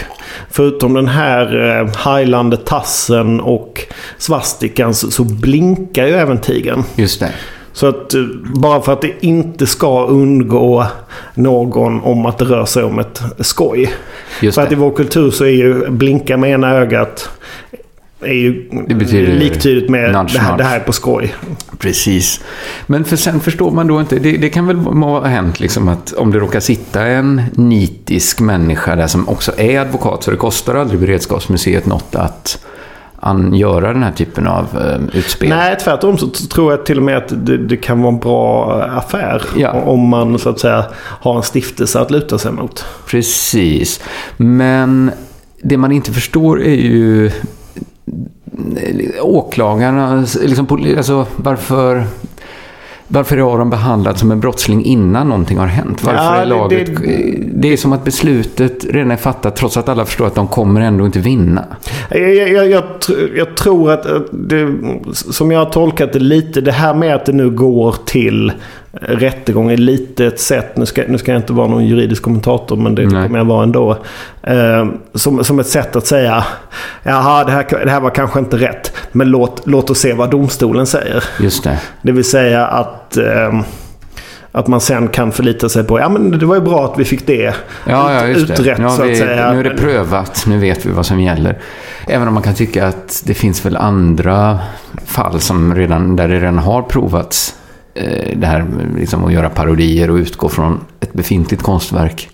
[0.51, 3.81] förutom den här eh, hajlande tassen och
[4.19, 6.85] svastikan så, så blinkar ju även tigern.
[6.97, 7.31] Just det.
[7.75, 8.23] Så att eh,
[8.55, 10.87] bara för att det inte ska undgå
[11.35, 13.95] någon om att det rör sig om ett skoj.
[14.43, 14.81] Just för att i det.
[14.81, 17.29] vår kultur så är ju blinka med ena ögat
[18.21, 20.59] är ju Det liktydigt med nudge, det här, nudge.
[20.59, 21.35] det här är på skoj.
[21.79, 22.41] Precis.
[22.87, 26.13] Men för sen förstår man då inte, det, det kan väl ha hänt liksom att
[26.13, 30.75] om det råkar sitta en nitisk människa där som också är advokat, så det kostar
[30.75, 32.65] aldrig Beredskapsmuseet något att
[33.25, 35.49] an, göra den här typen av eh, utspel.
[35.49, 38.73] Nej, tvärtom så tror jag till och med att det, det kan vara en bra
[38.83, 39.43] affär.
[39.57, 39.73] Ja.
[39.73, 42.85] Om man så att säga har en stiftelse att luta sig mot.
[43.07, 44.01] Precis.
[44.37, 45.11] Men
[45.63, 47.31] det man inte förstår är ju
[49.21, 52.05] åklagarna, liksom, alltså varför...
[53.09, 56.05] Varför är Aron behandlad som en brottsling innan någonting har hänt?
[56.05, 56.87] Varför Ja, är laget...
[56.97, 60.49] det- Det, är som att beslutet redan är fattat trots att alla förstår att de
[60.49, 61.65] kommer ändå inte vinna.
[62.11, 64.75] Jag, jag, jag, jag, tr- jag tror att att det,
[65.13, 68.53] som jag har tolkat det lite, det här med att det nu går till
[69.01, 72.77] rättegång är lite ett sätt, nu ska, nu ska jag inte vara någon juridisk kommentator
[72.77, 73.23] men det Nej.
[73.23, 73.99] kommer jag vara ändå.
[74.43, 76.45] Eh, som, som ett sätt att säga,
[77.03, 80.31] jaha det här, det här var kanske inte rätt, men låt, låt oss se vad
[80.31, 81.25] domstolen säger.
[81.41, 81.79] Just det.
[82.03, 83.63] Det vill säga att, ehm,
[84.53, 87.05] att man sen kan förlita sig på, ja men det var ju bra att vi
[87.05, 87.55] fick det
[87.87, 88.53] Ja, ja, just det.
[88.53, 89.53] utrett Ja, så vi, att säga.
[89.53, 91.59] Nu är det prövat, nu vet vi vad som gäller.
[92.09, 94.59] Även om man kan tycka att det finns väl andra
[95.07, 97.55] fall som redan, där det redan har provats.
[97.95, 98.67] Eh, Det här
[98.97, 102.29] liksom att göra parodier och utgå från ett befintligt konstverk.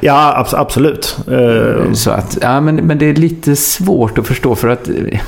[0.00, 1.16] Ja, abs- absolut.
[1.28, 5.20] Eh, Så att, ja, men, men det är lite svårt att förstå för att eh,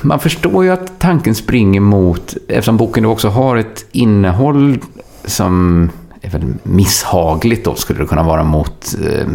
[0.00, 4.78] man förstår ju att tanken springer mot, eftersom boken också har ett innehåll
[5.24, 9.28] som är väl misshagligt då, skulle det kunna vara mot eh,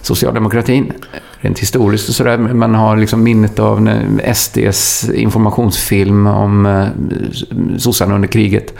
[0.00, 0.92] socialdemokratin.
[1.42, 2.38] Rent historiskt och sådär.
[2.38, 4.00] Man har liksom minnet av
[4.34, 6.86] SDs informationsfilm om eh,
[7.78, 8.74] sossarna under kriget.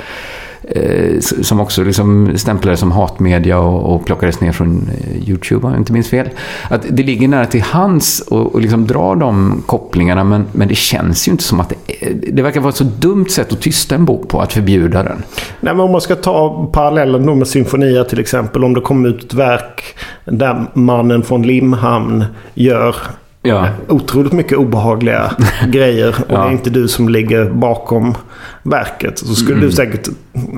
[0.69, 5.73] Eh, som också liksom stämplades som hatmedia och, och plockades ner från eh, YouTube, om
[5.73, 6.29] jag inte minns fel.
[6.71, 10.75] Att det ligger nära till hands och, och liksom dra de kopplingarna, men, men det
[10.75, 13.61] känns ju inte som att det, är- det verkar vara ett så dumt sätt att
[13.61, 15.23] tysta en bok på, att förbjuda den.
[15.61, 18.65] Nej, men om man ska ta parallellen då med symfonia till exempel.
[18.65, 19.83] Om det kommer ut ett verk
[20.25, 22.97] där mannen från Limhamn gör
[23.45, 23.69] Ja.
[23.89, 25.33] otroligt mycket obehagliga
[25.69, 26.09] grejer.
[26.09, 26.43] Och Ja.
[26.43, 28.15] det är inte du som ligger bakom
[28.63, 29.19] verket.
[29.19, 29.67] Så skulle Mm.
[29.69, 30.09] du säkert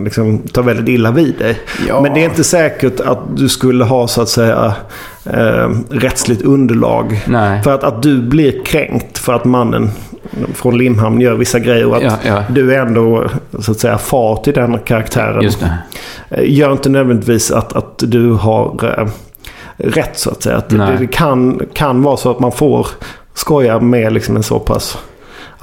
[0.04, 1.58] liksom, ta väldigt illa vid dig.
[1.88, 2.00] Ja.
[2.00, 4.74] Men det är inte säkert att du skulle ha så att säga
[5.24, 7.20] eh, rättsligt underlag.
[7.26, 7.62] Nej.
[7.62, 9.90] För att, att du blir kränkt för att mannen
[10.54, 11.86] från Limhamn gör vissa grejer.
[11.86, 12.42] Och att Ja, ja.
[12.50, 13.24] du är ändå
[13.58, 15.42] så att säga far till den karaktären.
[15.42, 15.78] Just det.
[16.30, 19.08] Eh, Gör inte nödvändigtvis att, att du har eh,
[19.76, 20.56] rätt så att säga.
[20.56, 22.86] Att det, det kan, kan vara så att man får
[23.34, 24.98] skoja med liksom en så pass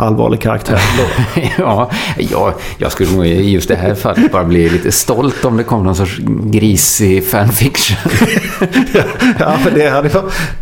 [0.01, 0.79] allvarlig karaktär.
[1.57, 5.57] Ja, jag, jag skulle nog i just det här fallet bara bli lite stolt om
[5.57, 7.97] det kom någon sorts grisig fanfiction.
[9.39, 10.09] ja, för det hade,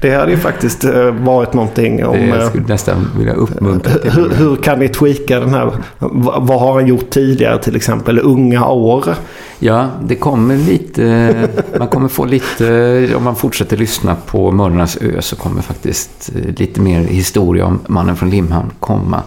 [0.02, 2.16] det hade ju faktiskt eh, varit någonting om...
[2.16, 4.12] Eh, skulle nästan vilja uppmuntra till.
[4.12, 5.72] hur, hur kan ni tweaka den här?
[6.00, 8.20] Vad, vad har han gjort tidigare till exempel?
[8.20, 9.16] Unga år?
[9.62, 11.34] Ja, det kommer lite,
[11.80, 16.54] man kommer få lite, om man fortsätter lyssna på Mördarnas ö så kommer faktiskt eh,
[16.58, 19.24] lite mer historia om mannen från Limhamn komma.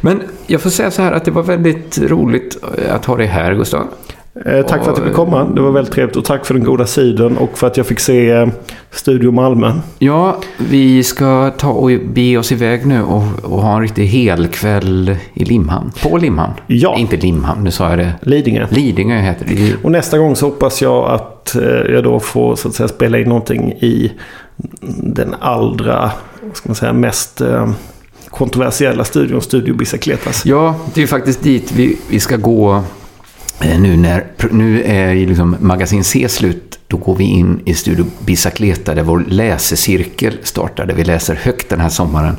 [0.00, 3.26] Men jag får säga så här att det var väldigt roligt eh, att ha dig
[3.26, 3.86] här Gustav.
[4.46, 5.44] Eh, tack för att du fick komma.
[5.44, 6.16] Det var väldigt trevligt.
[6.16, 8.48] Och tack för den goda sidan och för att jag fick se eh,
[8.90, 9.72] Studio Malmö.
[9.98, 15.16] Ja, vi ska ta och bege oss iväg nu och, och ha en riktig helkväll
[15.34, 15.92] i Limhamn.
[16.02, 16.54] På Limhamn.
[16.66, 16.96] Ja.
[16.98, 18.12] Inte Limhamn, nu sa jag det.
[18.22, 18.66] Lidingö.
[18.70, 19.74] Lidingö heter det.
[19.84, 23.18] Och nästa gång så hoppas jag att eh, jag då får så att säga spela
[23.18, 24.12] in någonting i
[25.02, 26.10] den allra,
[26.42, 27.70] vad ska man säga, mest eh,
[28.32, 30.26] kontroversiella studion, Studio Bicicletas.
[30.26, 30.48] Alltså.
[30.48, 32.84] Ja, det är ju faktiskt dit vi, vi ska gå
[33.60, 38.04] eh, nu när nu är liksom Magasin C slut då går vi in i Studio
[38.26, 40.94] Bicicleta där vår läsecirkel startade.
[40.94, 42.36] Vi läser högt den här sommaren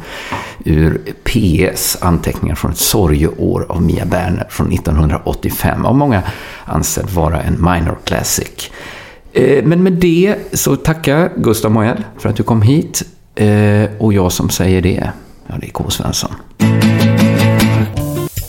[0.65, 5.85] ur PS, anteckningar från ett sorgeår av Mia Berner från 1985.
[5.85, 6.23] Av många
[6.65, 8.71] ansedd vara en minor classic.
[9.33, 13.03] Eh, men med det så tackar Gustav Moell för att du kom hit.
[13.35, 15.11] Eh, och jag som säger det,
[15.53, 15.89] ja det är K.
[15.89, 16.31] Svensson.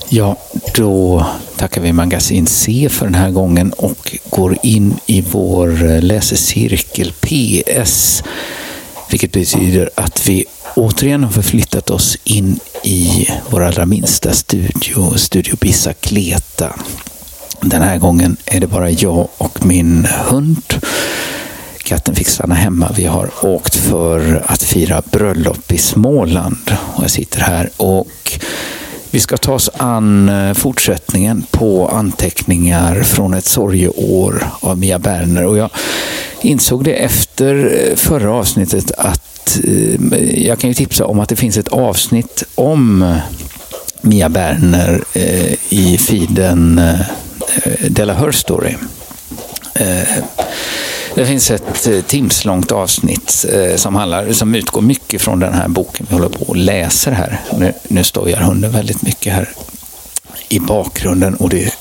[0.08, 0.36] Ja,
[0.74, 1.26] då
[1.56, 7.12] tackar vi Magasin C för den här gången och går in i vår eh, läsecirkel
[7.20, 8.22] PS.
[9.10, 10.44] Vilket betyder att vi
[10.76, 16.74] återigen har förflyttat oss in i vår allra minsta studio, Studio Bicicleta.
[17.60, 20.74] Den här gången är det bara jag och min hund.
[21.84, 22.92] Katten fick stanna hemma.
[22.96, 26.76] Vi har åkt för att fira bröllop i Småland.
[26.94, 28.40] Och jag sitter här och
[29.10, 35.44] vi ska ta oss an eh, fortsättningen på anteckningar från ett sorgeår av Mia Berner.
[35.44, 35.70] Och jag
[36.42, 41.36] insåg det efter eh, förra avsnittet att eh, jag kan ju tipsa om att det
[41.36, 43.14] finns ett avsnitt om
[44.00, 45.04] Mia Berner
[45.68, 46.80] i feeden
[47.88, 48.74] Della Her Story.
[51.14, 55.68] Det finns ett eh, timslångt avsnitt eh, som, handlar, som utgår mycket från den här
[55.68, 57.40] boken vi håller på och läser här.
[57.58, 59.48] Nu, nu stojar hunden väldigt mycket här
[60.48, 61.74] i bakgrunden och det,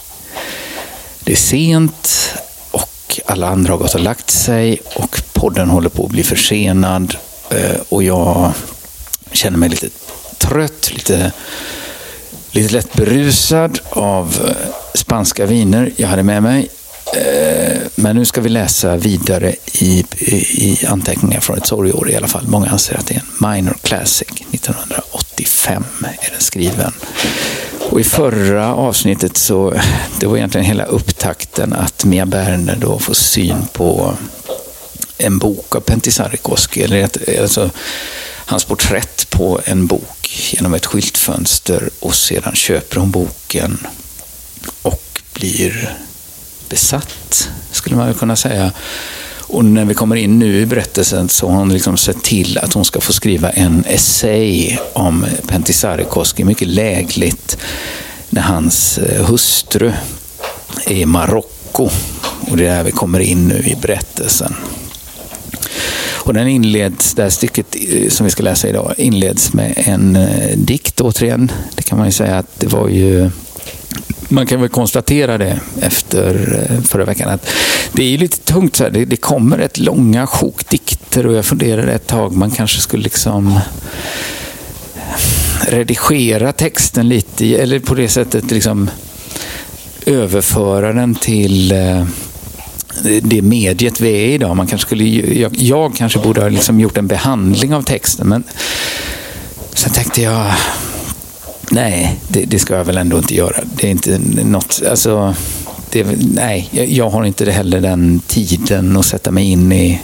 [1.24, 2.34] det är sent
[2.72, 7.16] och alla andra har gått och lagt sig och podden håller på att bli försenad
[7.50, 8.52] eh, och jag
[9.32, 9.90] känner mig lite
[10.38, 11.32] trött, lite,
[12.52, 14.56] lite lätt berusad av
[14.94, 16.70] spanska viner jag hade med mig.
[17.16, 22.28] Eh, men nu ska vi läsa vidare i, i anteckningar från ett sorgeår i alla
[22.28, 22.48] fall.
[22.48, 24.28] Många anser att det är en minor classic.
[24.52, 26.92] 1985 är den skriven.
[27.90, 29.74] Och i förra avsnittet så,
[30.20, 34.18] det var egentligen hela upptakten att Mia Berner då får syn på
[35.18, 37.70] en bok av Pentti Sarrikoski, eller ett, alltså
[38.46, 43.88] hans porträtt på en bok genom ett skyltfönster och sedan köper hon boken
[44.82, 45.98] och blir
[46.70, 48.72] besatt, skulle man kunna säga.
[49.54, 52.74] Och när vi kommer in nu i berättelsen så har hon liksom sett till att
[52.74, 57.58] hon ska få skriva en essay om Pentisarikoski, mycket lägligt,
[58.30, 59.92] när hans eh, hustru
[60.86, 61.90] är i Marocko.
[62.50, 64.56] Och det är där vi kommer in nu i berättelsen.
[66.26, 70.16] Och den inleds, det här stycket eh, som vi ska läsa idag, inleds med en
[70.16, 71.52] eh, dikt återigen.
[71.76, 73.30] Det kan man ju säga att det var ju
[74.30, 77.50] man kan väl konstatera det efter eh, förra veckan att
[77.92, 78.76] det är lite tungt.
[78.76, 78.92] Så här.
[78.92, 83.04] Det, det kommer ett långa sjok dikter och jag funderade ett tag man kanske skulle
[83.04, 83.60] liksom
[85.68, 88.90] redigera texten lite eller på det sättet liksom
[90.06, 92.06] överföra den till eh,
[93.22, 94.58] det mediet vi är idag.
[94.58, 95.04] Man kanske skulle,
[95.40, 98.44] jag, jag kanske borde ha liksom gjort en behandling av texten men
[99.74, 100.54] sen tänkte jag
[101.74, 103.64] Nej, det, det, ska jag väl ändå inte göra.
[103.76, 105.36] Det är inte något, alltså,
[105.90, 110.02] det, nej, jag har inte heller den tiden att sätta mig in i,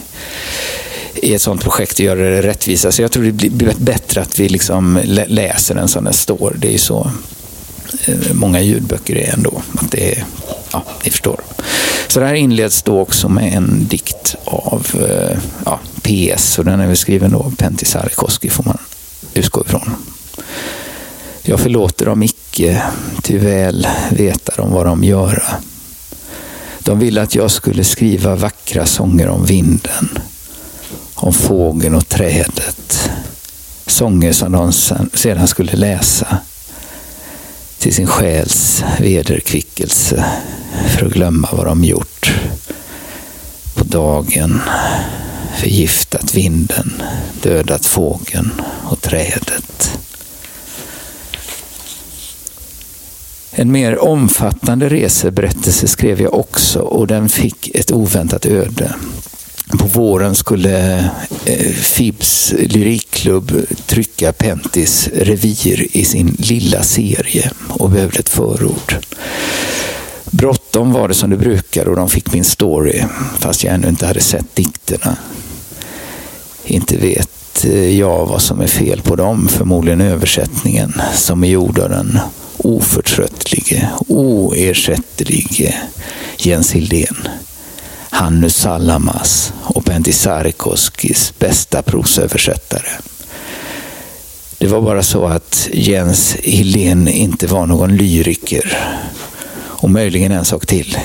[1.14, 2.92] i ett sånt projekt och göra det rättvisa.
[2.92, 6.56] Så jag tror det blir bättre att vi liksom läser den som den står.
[6.58, 7.10] Det är ju så
[8.06, 9.62] eh, många ljudböcker är ändå.
[9.74, 10.24] Att det är,
[10.72, 11.40] ja, ni förstår.
[12.08, 16.80] Så det här inleds då också med en dikt av eh, ja, PS och den
[16.80, 18.78] är väl skriven då av Pentti Sarkoski, får man
[19.34, 19.96] utgå ifrån.
[21.50, 22.82] Jag förlåter dem icke,
[23.22, 25.42] ty väl veta de vad de göra.
[26.78, 30.18] De ville att jag skulle skriva vackra sånger om vinden,
[31.14, 33.10] om fågeln och trädet.
[33.86, 34.72] Sånger som de
[35.14, 36.38] sedan skulle läsa
[37.78, 40.24] till sin själs vederkvickelse
[40.88, 42.32] för att glömma vad de gjort.
[43.74, 44.60] På dagen
[45.56, 47.02] förgiftat vinden,
[47.42, 48.50] dödat fågeln
[48.84, 49.69] och trädet.
[53.60, 58.94] En mer omfattande reseberättelse skrev jag också och den fick ett oväntat öde.
[59.78, 60.98] På våren skulle
[61.44, 63.52] eh, Fibs lyrikklubb
[63.86, 68.96] trycka Pentis revir i sin lilla serie och behövde ett förord.
[70.30, 73.04] Bråttom var det som det brukar och de fick min story
[73.38, 75.16] fast jag ännu inte hade sett dikterna.
[76.64, 81.78] Inte vet eh, jag vad som är fel på dem, förmodligen översättningen som är gjord
[81.78, 82.18] av den
[82.64, 85.74] oförtröttlige, oersättlige
[86.36, 87.28] Jens Hildén,
[88.10, 92.88] Hannu Salamas och Pentti Sarkoskis bästa prosöversättare.
[94.58, 98.78] Det var bara så att Jens Hildén inte var någon lyriker.
[99.52, 100.98] Och möjligen en sak till.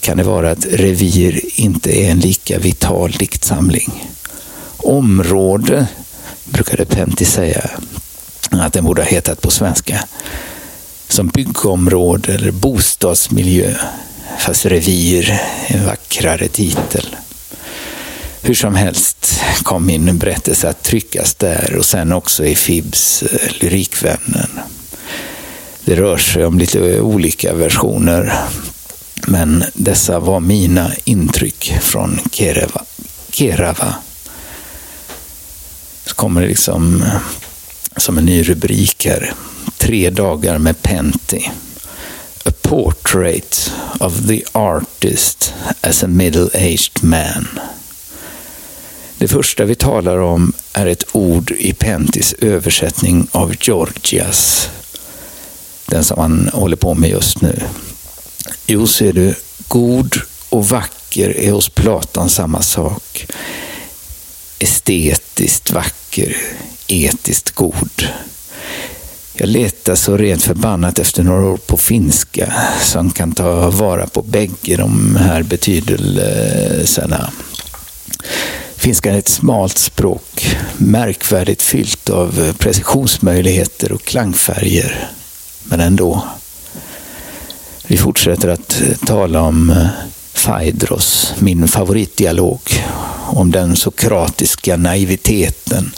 [0.00, 4.08] kan det vara att revir inte är en lika vital diktsamling.
[4.76, 5.86] Område,
[6.44, 7.70] brukade Pentti säga
[8.50, 10.04] att den borde ha hetat på svenska.
[11.08, 13.74] Som byggområde eller bostadsmiljö.
[14.38, 17.16] Fast revir är en vackrare titel.
[18.42, 23.52] Hur som helst kom min berättelse att tryckas där och sen också i Fibs eh,
[23.60, 24.60] Lyrikvännen.
[25.84, 28.34] Det rör sig om lite olika versioner,
[29.26, 32.84] men dessa var mina intryck från Kerava.
[33.30, 33.94] Kerava.
[36.06, 37.16] Så kommer det liksom eh,
[37.96, 39.34] som en ny rubrik här.
[39.78, 41.50] Tre dagar med Pentti.
[42.44, 47.60] A portrait of the artist as a middle-aged man.
[49.18, 54.70] Det första vi talar om är ett ord i Pentis översättning av Georgias.
[55.86, 57.62] Den som han håller på med just nu.
[58.66, 59.34] Jo, ser du,
[59.68, 63.26] god och vacker är hos Platon samma sak.
[64.58, 66.36] Estetiskt vacker,
[66.86, 68.08] etiskt god.
[69.36, 74.22] Jag letar så rent förbannat efter några ord på finska som kan ta vara på
[74.22, 77.30] bägge de här betydelserna.
[78.76, 85.10] Finskan är ett smalt språk, märkvärdigt fyllt av precisionsmöjligheter och klangfärger.
[85.64, 86.24] Men ändå.
[87.86, 89.86] Vi fortsätter att tala om eh,
[90.34, 92.60] Phaedros, min favoritdialog,
[93.26, 95.94] om den sokratiska naiviteten,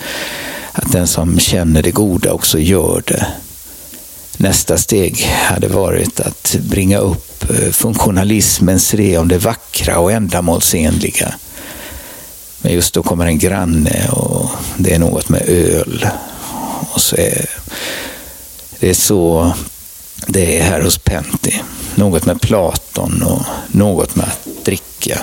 [0.77, 3.27] att den som känner det goda också gör det.
[4.37, 11.35] Nästa steg hade varit att bringa upp eh, funktionalismens idé om det vackra och ändamålsenliga
[12.67, 16.09] men just då kommer en granne och det är något med öl.
[16.91, 17.47] Och så är,
[18.81, 19.53] det är så
[20.27, 21.63] det är här hos Pentti.
[21.95, 25.19] Något med Platon och något med att dricka.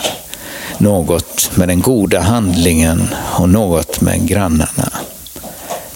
[0.78, 4.92] Något med den goda handlingen och något med grannarna.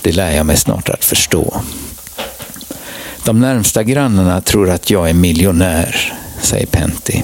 [0.08, 1.62] Det lär jag mig snart att förstå.
[3.26, 7.24] De närmsta grannarna tror att jag är miljonär, säger Pentti.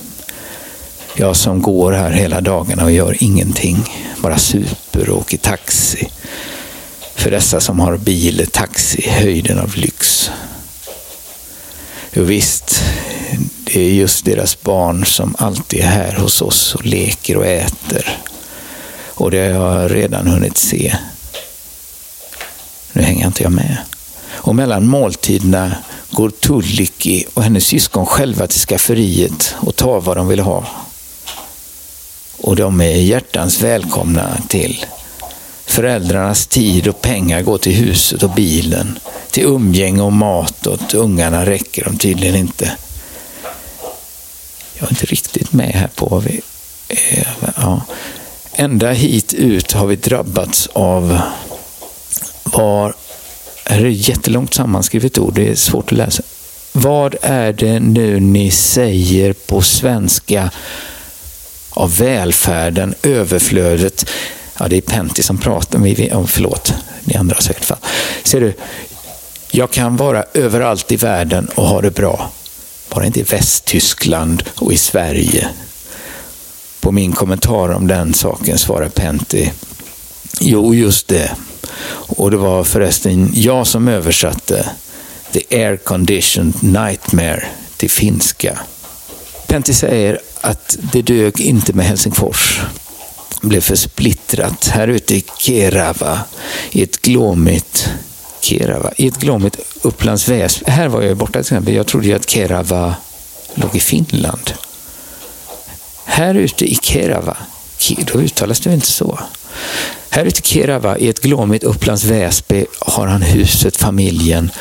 [1.16, 3.78] Jag som går här hela dagarna och gör ingenting,
[4.22, 6.08] bara super och åker taxi.
[7.16, 10.32] För dessa som har bil är taxi höjden av lyx.
[12.14, 12.84] Jo, visst,
[13.64, 18.20] det är just deras barn som alltid är här hos oss och leker och äter.
[19.14, 20.96] Och det har jag redan hunnit se.
[22.94, 23.78] Nu hänger inte jag med.
[24.32, 25.76] Och mellan måltiderna
[26.12, 30.68] går Tulliki och hennes syskon själva till skafferiet och tar vad de vill ha
[32.44, 34.86] och de är hjärtans välkomna till.
[35.66, 39.00] Föräldrarnas tid och pengar går till huset och bilen.
[39.32, 42.72] Till umgänge och mat åt ungarna räcker de tydligen inte.
[44.74, 46.42] Jag är inte riktigt med här på vad vi...
[47.56, 47.82] Ja.
[48.54, 51.20] Ända hit ut har vi drabbats av
[52.44, 52.94] var...
[53.66, 56.24] Här är det jättelångt sammanskrivet ord, det är svårt att läsa.
[56.72, 60.52] Vad är det nu ni säger på svenska
[61.74, 64.10] av välfärden, överflödet.
[64.60, 66.74] Ja, det är Pentti som pratar, om, oh, förlåt,
[67.04, 67.78] ni andra så fall.
[68.24, 68.54] Ser du,
[69.52, 72.32] jag kan vara överallt i världen och ha det bra.
[72.90, 75.48] Bara inte i Västtyskland och i Sverige.
[76.80, 79.52] På min kommentar om den saken svarar Pentti,
[80.40, 81.32] jo just det.
[82.08, 84.70] Och det var förresten jag som översatte
[85.32, 87.44] The Air Conditioned Nightmare
[87.78, 88.60] till finska.
[89.48, 92.62] Pentti säger att det dög inte med Helsingfors.
[93.42, 94.68] Det blev för splittrat.
[94.68, 96.20] Här ute i Kerava,
[96.72, 97.90] i ett glåmigt
[98.42, 100.72] Kerava, i ett glåmigt Upplands Väsby.
[100.72, 101.74] Här var jag borta till exempel.
[101.74, 102.96] Jag trodde ju att Kerava
[103.54, 104.54] låg i Finland.
[106.06, 107.38] Här ute i Kerava,
[107.98, 109.20] då uttalas det inte så.
[110.10, 114.52] Här ute i Kerava, i ett glåmigt Upplands Väsby, har han huset, familjen,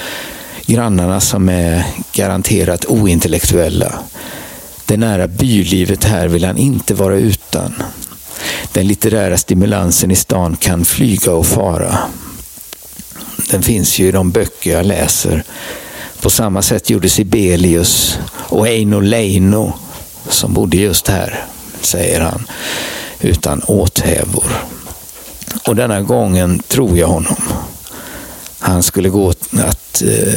[0.66, 3.98] grannarna som är garanterat ointellektuella.
[4.86, 7.74] Det nära bylivet här vill han inte vara utan.
[8.72, 11.98] Den litterära stimulansen i stan kan flyga och fara.
[13.50, 15.44] Den finns ju i de böcker jag läser.
[16.20, 19.72] På samma sätt gjorde Sibelius och Eino Leino
[20.28, 21.44] som bodde just här,
[21.80, 22.46] säger han,
[23.20, 24.52] utan åthävor.
[25.66, 27.36] Och denna gången tror jag honom.
[28.58, 30.34] Han skulle gå att, Eh,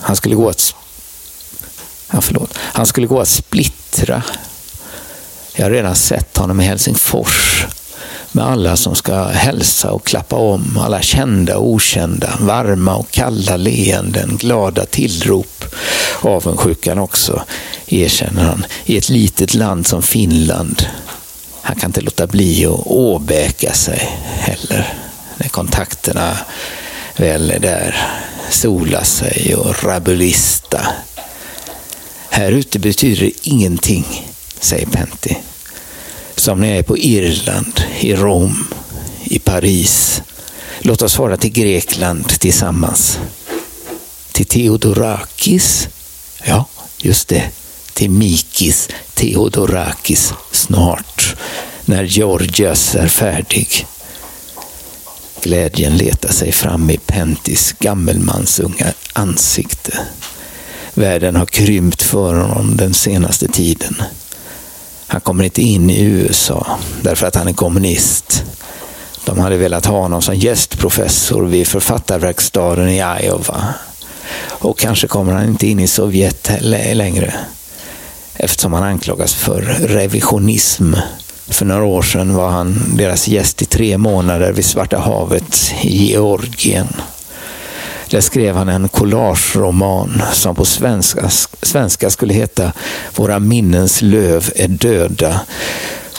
[0.00, 0.74] han skulle gå att
[2.12, 4.22] ja, förlåt, han skulle gå att splittra.
[5.54, 7.66] Jag har redan sett honom i Helsingfors.
[8.32, 13.56] med alla som ska hälsa och klappa om, alla kända och okända, varma och kalla
[13.56, 15.64] leenden, glada tillrop,
[16.20, 17.42] avundsjukan också,
[17.86, 20.86] erkänner han, i ett litet land som Finland.
[21.62, 24.94] Han kan inte låta bli att åbäka sig heller,
[25.36, 26.38] när kontakterna
[27.16, 27.96] väl är där,
[28.50, 30.86] sola sig och rabulista.
[32.30, 34.30] Här ute betyder det ingenting,
[34.60, 35.36] säger Pentti.
[36.36, 38.66] Som när jag är på Irland, i Rom,
[39.24, 40.22] i Paris.
[40.78, 43.18] Låt oss fara till Grekland tillsammans.
[44.32, 45.88] Till Theodorakis?
[46.44, 46.66] Ja,
[46.98, 47.50] just det.
[47.94, 51.36] Till Mikis Theodorakis snart,
[51.84, 53.86] när Georgias är färdig.
[55.42, 59.98] Glädjen letar sig fram i Pentis gammelmansunga ansikte.
[60.94, 64.02] Världen har krympt för honom den senaste tiden.
[65.06, 68.44] Han kommer inte in i USA därför att han är kommunist.
[69.24, 73.74] De hade velat ha honom som gästprofessor vid författarverkstaden i Iowa.
[74.48, 77.34] Och kanske kommer han inte in i Sovjet längre
[78.42, 80.94] eftersom han anklagas för revisionism.
[81.48, 86.06] För några år sedan var han deras gäst i tre månader vid Svarta havet i
[86.06, 86.88] Georgien.
[88.10, 91.30] Där skrev han en collageroman som på svenska,
[91.62, 92.72] svenska skulle heta
[93.14, 95.40] Våra minnens löv är döda.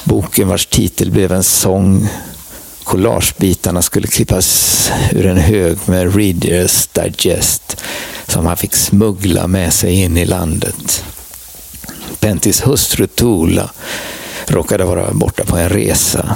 [0.04, 2.08] Boken vars titel blev en sång.
[2.84, 7.84] Collagebitarna skulle klippas ur en hög med Readers Digest
[8.28, 11.04] som han fick smuggla med sig in i landet.
[12.22, 13.70] Pentis hustru Tula
[14.48, 16.36] råkade vara borta på en resa.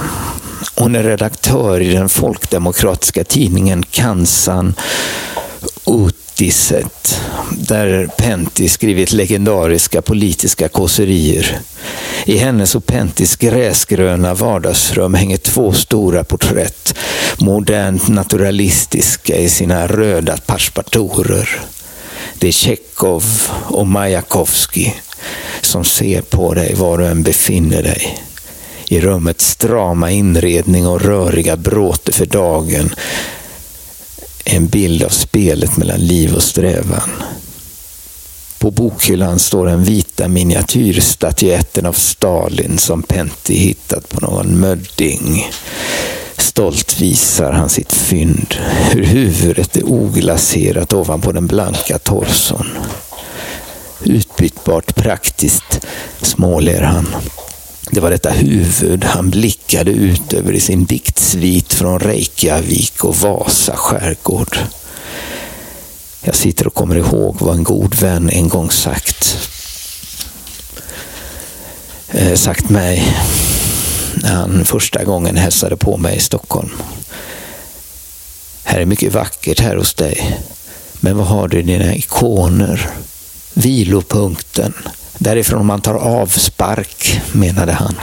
[0.76, 4.76] Hon är redaktör i den folkdemokratiska tidningen Kansan
[5.86, 7.22] Utiset,
[7.52, 11.60] där Pentti skrivit legendariska politiska kåserier.
[12.26, 16.96] I hennes och Pentis gräsgröna vardagsrum hänger två stora porträtt,
[17.38, 21.60] modernt naturalistiska i sina röda passepartourer.
[22.40, 23.24] Det är Tjechov
[23.68, 25.02] och Majakovskij
[25.62, 28.20] som ser på dig var du än befinner dig.
[28.88, 32.96] I rummets strama inredning och röriga bråte för dagen
[34.46, 37.10] en bild av spelet mellan liv och strävan.
[38.58, 45.50] På bokhyllan står den vita miniatyrstatyetten av Stalin som Pentti hittat på någon mödding.
[46.38, 48.56] Stolt visar han sitt fynd,
[48.92, 52.68] hur huvudet är oglaserat ovanpå den blanka torson.
[54.04, 55.86] Utbytbart praktiskt,
[56.22, 57.16] småler han.
[57.92, 63.76] Det var detta huvud han blickade ut över i sin diktsvit från Reykjavik och Vasa
[63.76, 64.58] skärgård.
[66.22, 69.38] Jag sitter och kommer ihåg vad en god vän en gång sagt.
[72.12, 73.16] Eh, sagt mig
[74.16, 76.70] när han första gången hälsade på mig i Stockholm.
[78.64, 80.40] Här är mycket vackert här hos dig.
[81.00, 82.90] Men vad har du i dina ikoner?
[83.58, 84.74] Vilopunkten,
[85.18, 87.96] Därifrån man tar avspark, menade han.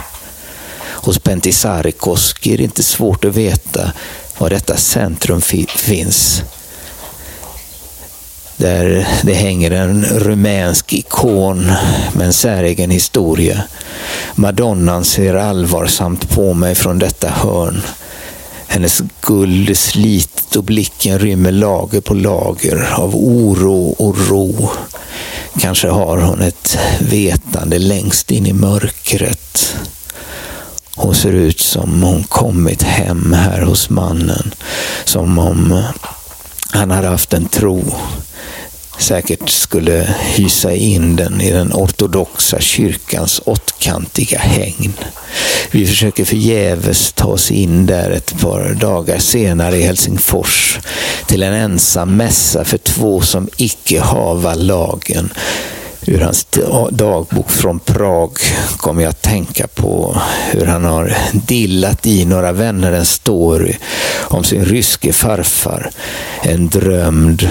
[0.79, 3.91] Hos Pentisarikoski är det inte svårt att veta
[4.37, 6.43] var detta centrum finns.
[8.57, 11.71] Där det hänger en rumänsk ikon
[12.13, 13.63] med en säregen historia.
[14.35, 17.81] Madonnan ser allvarsamt på mig från detta hörn.
[18.67, 24.69] Hennes guld är slitet och blicken rymmer lager på lager av oro och ro.
[25.59, 29.75] Kanske har hon ett vetande längst in i mörkret.
[30.95, 34.53] Hon ser ut som hon kommit hem här hos mannen.
[35.05, 35.83] Som om
[36.71, 37.83] han hade haft en tro.
[38.97, 44.93] Säkert skulle hysa in den i den ortodoxa kyrkans åttkantiga hägn.
[45.71, 50.79] Vi försöker förgäves ta oss in där ett par dagar senare i Helsingfors
[51.27, 55.33] till en ensam mässa för två som icke hava lagen.
[56.05, 56.47] Ur hans
[56.91, 58.37] dagbok från Prag
[58.77, 60.21] kommer jag att tänka på
[60.51, 63.75] hur han har dillat i några vänner en story
[64.21, 65.89] om sin ryske farfar.
[66.41, 67.49] En drömd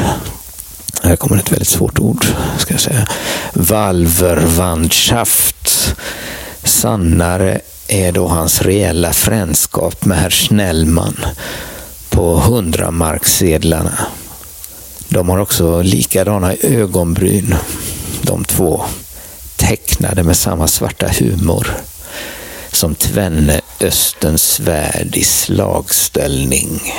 [1.03, 2.27] här kommer ett väldigt svårt ord,
[2.59, 3.07] ska jag säga.
[3.53, 5.97] Valverwandschaft.
[6.65, 11.17] Sannare är då hans reella frändskap med herr Snellman
[12.11, 14.07] på hundramarkssedlarna.
[15.09, 17.55] De har också likadana ögonbryn,
[18.23, 18.85] de två.
[19.57, 21.77] Tecknade med samma svarta humor
[22.73, 26.93] som tvenne Östens svärd i slagställning.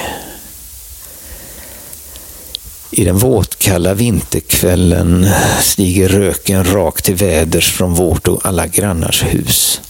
[2.96, 5.28] I den våtkalla vinterkvällen
[5.62, 9.82] stiger röken rakt till väders från vårt och alla grannars hus.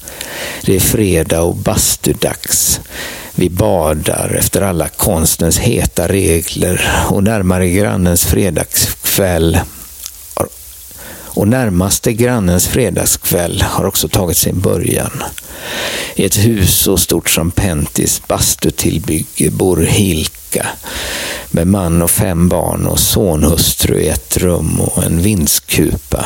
[0.66, 2.80] Det är fredag och bastudags.
[3.36, 9.60] Vi badar efter alla konstens heta regler och närmare grannens fredagskväll
[11.36, 15.24] och närmaste grannens fredagskväll har också tagit sin början.
[16.16, 20.68] I ett hus så stort som Pentis bastutillbygge bor Hilt Hilka
[21.52, 26.26] med man och fem barn och sonhustru i ett rum och en vindskupa.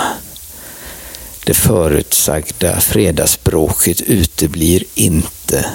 [1.46, 5.66] Det förutsagda fredagsbråket uteblir inte.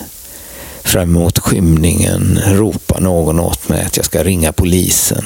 [0.83, 5.25] Fram emot skymningen ropar någon åt mig att jag ska ringa polisen.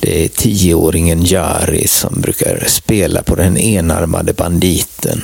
[0.00, 5.22] Det är tioåringen Jari som brukar spela på den enarmade banditen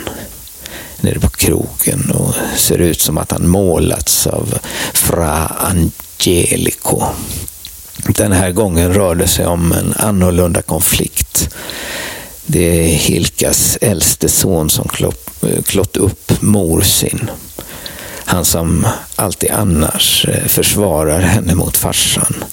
[1.01, 4.59] nere på krogen och ser ut som att han målats av
[4.93, 5.53] Fra
[6.21, 7.03] Angelico.
[8.07, 11.49] Den här gången rör det sig om en annorlunda konflikt.
[12.47, 14.89] Det är Hilkas äldste son som
[15.65, 17.31] klott eh, upp mor sin.
[18.25, 22.45] Han som alltid annars eh, försvarar henne mot farsan.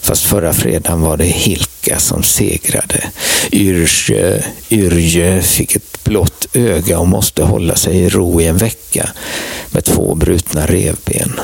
[0.00, 3.04] Fast förra fredagen var det Hilka som segrade.
[3.52, 9.10] Yrje, Yrje fick ett blått öga och måste hålla sig i ro i en vecka
[9.70, 11.40] med två brutna revben.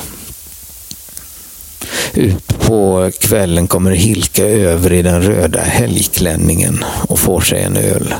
[2.14, 8.14] Ut på kvällen kommer Hilka över i den röda helgklänningen och får sig en öl.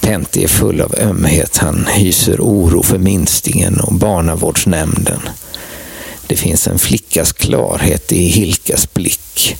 [0.00, 1.56] Pentti är full av ömhet.
[1.56, 5.20] Han hyser oro för minstingen och barnavårdsnämnden.
[6.26, 9.56] Det finns en flickas klarhet i Hilkas blick.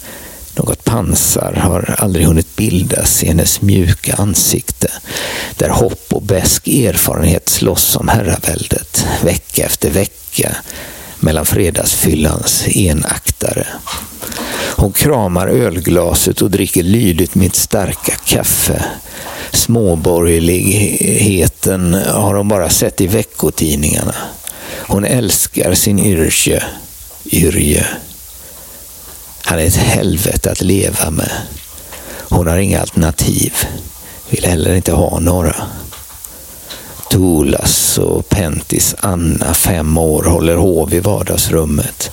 [0.56, 4.90] Något pansar har aldrig hunnit bildas i hennes mjuka ansikte,
[5.56, 10.56] där hopp och besk erfarenhet slåss om herraväldet, vecka efter vecka,
[11.20, 13.66] mellan fredagsfyllans enaktare.
[14.76, 18.84] Hon kramar ölglaset och dricker lydigt mitt starka kaffe.
[19.52, 24.14] Småborgerligheten har hon bara sett i veckotidningarna.
[24.86, 26.64] Hon älskar sin Yrje.
[27.24, 27.86] Yrje.
[29.42, 31.32] Han är ett helvete att leva med.
[32.28, 33.52] Hon har inga alternativ.
[34.30, 35.56] Vill heller inte ha några.
[37.14, 42.10] Tulas och Pentis Anna, fem år, håller hov i vardagsrummet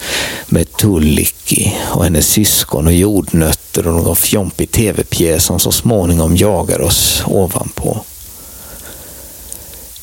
[0.47, 6.81] med Tullikki och hennes syskon och jordnötter och någon fjompig tv-pjäs som så småningom jagar
[6.81, 8.01] oss ovanpå.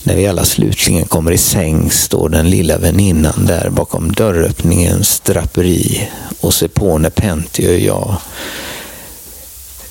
[0.03, 6.09] När vi alla slutligen kommer i säng står den lilla väninnan där bakom dörröppningens draperi
[6.41, 8.17] och ser på när Pentti och jag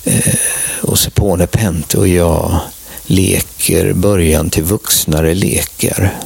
[0.04, 0.34] eh,
[0.82, 2.60] och ser på när Pentti och jag
[3.08, 6.20] leker början till vuxnare lekar.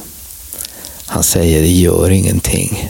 [1.05, 2.89] Han säger det gör ingenting,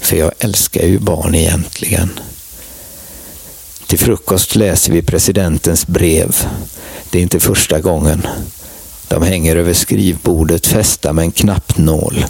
[0.00, 2.10] för jag älskar ju barn egentligen.
[3.86, 6.36] Till frukost läser vi presidentens brev.
[7.10, 8.26] Det är inte första gången.
[9.08, 12.24] De hänger över skrivbordet fästa med en knappnål.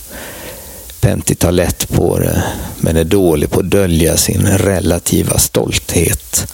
[1.01, 2.43] Pentti tar lätt på det,
[2.80, 6.53] men är dålig på att dölja sin relativa stolthet.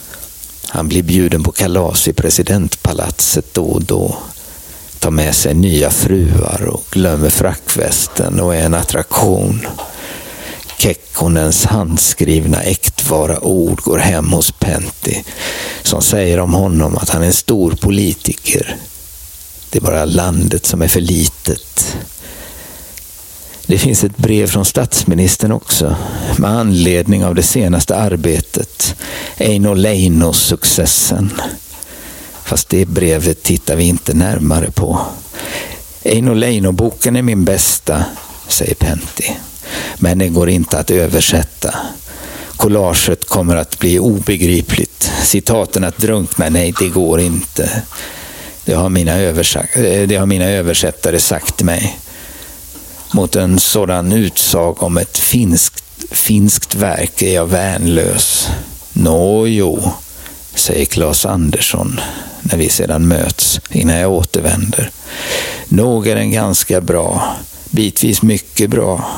[0.69, 4.19] Han blir bjuden på kalas i presidentpalatset då och då.
[4.99, 9.67] Tar med sig nya fruar och glömmer frackvästen och är en attraktion.
[10.79, 15.25] Kekkonens handskrivna äktvara ord går hem hos Pentti
[15.83, 18.77] som säger om honom att han är en stor politiker.
[19.71, 21.97] Det är bara landet som är för litet.
[23.69, 25.97] Det finns ett brev från statsministern också
[26.37, 28.97] med anledning av det senaste arbetet,
[29.37, 31.41] Eino Leino-successen.
[32.45, 35.01] Fast det brevet tittar vi inte närmare på.
[36.03, 38.05] Eino Leino-boken är min bästa,
[38.49, 39.37] säger Pentti.
[39.97, 41.75] Men den går inte att översätta.
[42.57, 45.13] Collaget kommer att bli obegripligt.
[45.23, 47.83] Citaten att drunkna, nej det går inte.
[48.65, 51.99] Det har mina, eh, det har mina översättare sagt mig
[53.13, 58.49] mot en sådan utsag om ett finskt, finskt verk är jag värnlös.
[58.93, 59.93] Nå jo,
[60.55, 62.01] säger Claes Andersson
[62.41, 64.91] när vi sedan möts innan jag återvänder.
[65.69, 67.37] Nog är den ganska bra,
[67.71, 69.11] bitvis mycket bra,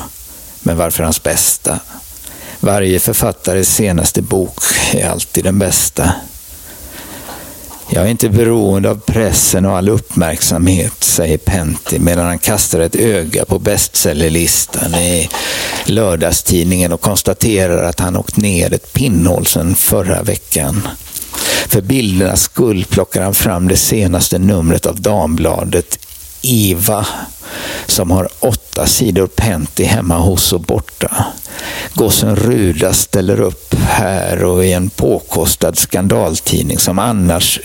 [0.61, 1.79] men varför hans bästa?
[2.59, 4.59] Varje författares senaste bok
[4.93, 6.13] är alltid den bästa.
[7.93, 12.95] Jag är inte beroende av pressen och all uppmärksamhet, säger Pentti medan han kastar ett
[12.95, 15.29] öga på bestsellerlistan i
[15.85, 20.87] lördagstidningen och konstaterar att han åkt ner ett pinnhål sedan förra veckan.
[21.67, 25.99] För bildernas skull plockar han fram det senaste numret av Dambladet
[26.41, 27.05] Eva
[27.85, 31.25] som har åtta sidor Pentti hemma hos och borta.
[31.93, 37.59] Gossen Ruda ställer upp här och i en påkostad skandaltidning som annars,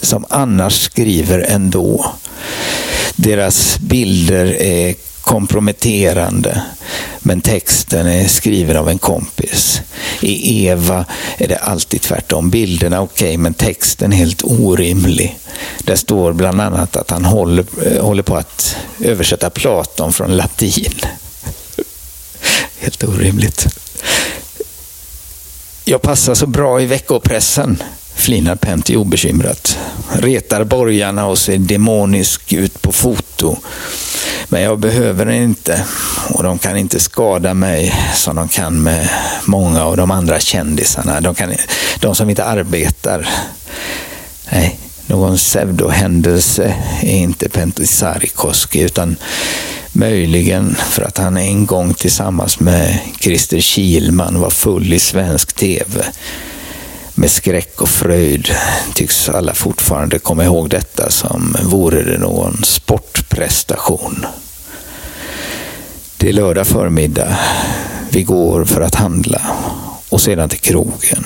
[0.00, 2.06] som annars skriver ändå.
[3.16, 4.94] Deras bilder är
[5.26, 6.62] komprometterande,
[7.20, 9.82] men texten är skriven av en kompis.
[10.20, 11.04] I Eva
[11.38, 12.50] är det alltid tvärtom.
[12.50, 15.38] Bilderna okej, okay, men texten helt orimlig.
[15.78, 20.94] Där står bland annat att han håller, eh, håller på att översätta Platon från latin.
[22.78, 23.66] Helt orimligt.
[25.84, 27.82] Jag passar så bra i veckopressen,
[28.16, 29.78] flinar Pentti obekymrat.
[30.12, 33.56] Retar borgarna och ser demonisk ut på foto.
[34.48, 35.84] Men jag behöver den inte
[36.28, 39.08] och de kan inte skada mig som de kan med
[39.44, 41.20] många av de andra kändisarna.
[41.20, 41.52] De, kan,
[42.00, 43.28] de som inte arbetar.
[44.52, 49.16] Nej, någon pseudohändelse är inte Pentti Sarikoski utan
[49.92, 56.04] möjligen för att han en gång tillsammans med Christer Kilman var full i svensk tv.
[57.18, 58.48] Med skräck och fröjd
[58.94, 64.26] tycks alla fortfarande komma ihåg detta som vore det någon sportprestation.
[66.16, 67.38] Det är lördag förmiddag.
[68.10, 69.40] Vi går för att handla
[70.08, 71.24] och sedan till krogen.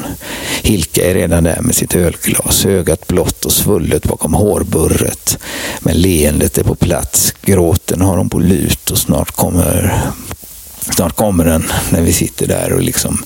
[0.63, 5.39] Hilka är redan där med sitt ölglas, ögat blått och svullet bakom hårburret.
[5.81, 10.01] Men leendet är på plats, gråten har hon på lut och snart kommer
[11.01, 13.25] Snart kommer den när vi sitter där och liksom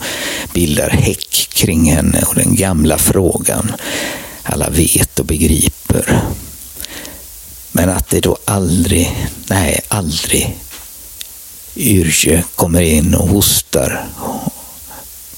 [0.53, 3.73] bildar häck kring henne och den gamla frågan.
[4.43, 6.21] Alla vet och begriper.
[7.73, 10.57] Men att det då aldrig, nej aldrig,
[11.77, 14.07] Yrje kommer in och hostar.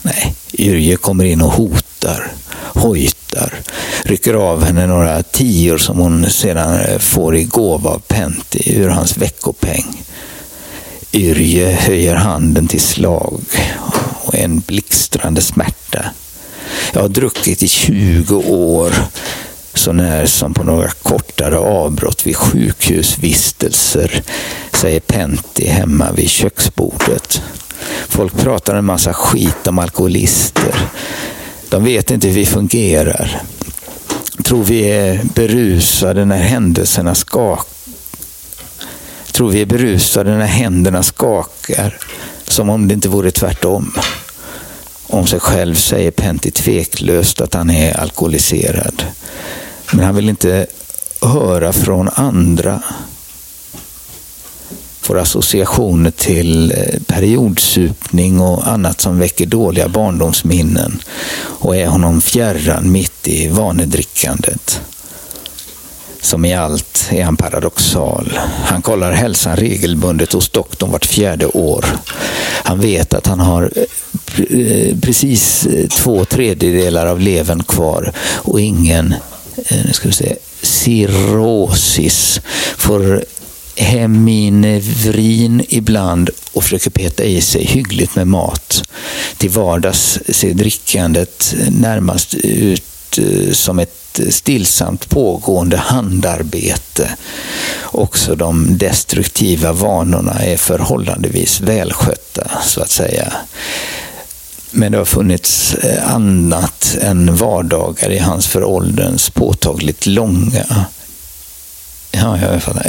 [0.03, 3.55] Nej, Yrje kommer in och hotar, hojtar,
[4.05, 9.17] rycker av henne några tior som hon sedan får i gåva av Pentti ur hans
[9.17, 10.07] veckopeng.
[11.17, 13.41] Yrje höjer handen till slag
[14.25, 16.05] och en blixtrande smärta.
[16.93, 18.93] Jag har druckit i 20 år,
[19.75, 24.23] så när som på några kortare avbrott vid sjukhusvistelser,
[24.73, 27.43] säger Pentti hemma vid köksbordet.
[28.09, 30.75] Folk pratar en massa skit om alkoholister.
[31.69, 33.43] De vet inte hur vi fungerar.
[34.45, 37.76] Tror vi är berusade när händelserna skakar
[39.37, 41.99] tror vi är berusade när händerna skakar,
[42.49, 43.93] som om det inte vore tvärtom.
[45.07, 49.03] Om sig själv säger Pentti tveklöst att han är alkoholiserad.
[49.93, 50.67] Men han vill inte
[51.21, 52.83] höra från andra.
[55.01, 61.03] Får associationer till eh, periodsupning och annat som väcker dåliga barndomsminnen
[61.39, 64.81] och är honom fjärran mitt i vanedrickandet.
[66.27, 68.39] Som i allt är han paradoxal.
[68.65, 71.87] Han kollar hälsan regelbundet hos doktorn vart fjärde år.
[72.63, 73.71] Han vet att han har
[74.37, 79.15] eh, precis eh, två tredjedelar av levern kvar och ingen
[79.57, 82.41] eh, nu ska vi se, cirrosis.
[82.77, 83.25] Får
[83.77, 88.83] heminevrin ibland och försöker peta i sig hyggligt med mat.
[89.37, 97.11] Till vardags ser drickandet närmast ut Eh, som ett stillsamt pågående handarbete.
[97.85, 103.33] Också de destruktiva vanorna är förhållandevis välskötta, så att säga.
[104.71, 110.87] Men det har funnits eh, annat än vardagar i hans för ålderns påtagligt långa
[112.17, 112.39] ja,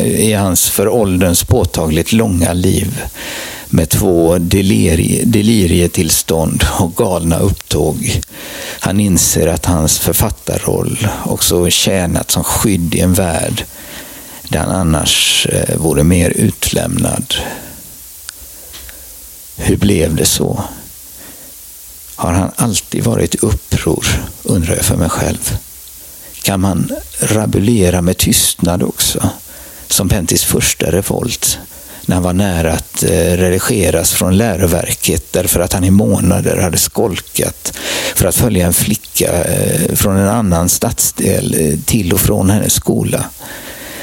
[0.01, 3.01] i hans för ålderns påtagligt långa liv
[3.69, 8.21] med två delirie, delirietillstånd och galna upptåg.
[8.79, 13.65] Han inser att hans författarroll också tjänat som skydd i en värld
[14.49, 17.35] där han annars eh, vore mer utlämnad.
[19.55, 20.63] Hur blev det så?
[22.15, 24.05] Har han alltid varit i uppror,
[24.43, 25.57] undrar jag för mig själv.
[26.41, 29.29] Kan man rabulera med tystnad också?
[29.87, 31.59] Som Pentis första revolt
[32.07, 36.77] när han var nära att eh, redigeras från läroverket därför att han i månader hade
[36.77, 37.77] skolkat
[38.15, 42.73] för att följa en flicka eh, från en annan stadsdel eh, till och från hennes
[42.73, 43.25] skola.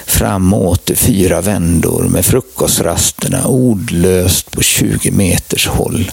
[0.06, 6.12] Fram och åter fyra vändor med frukostrasterna ordlöst på 20 meters håll.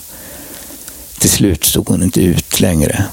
[1.20, 3.06] Till slut stod hon inte ut längre.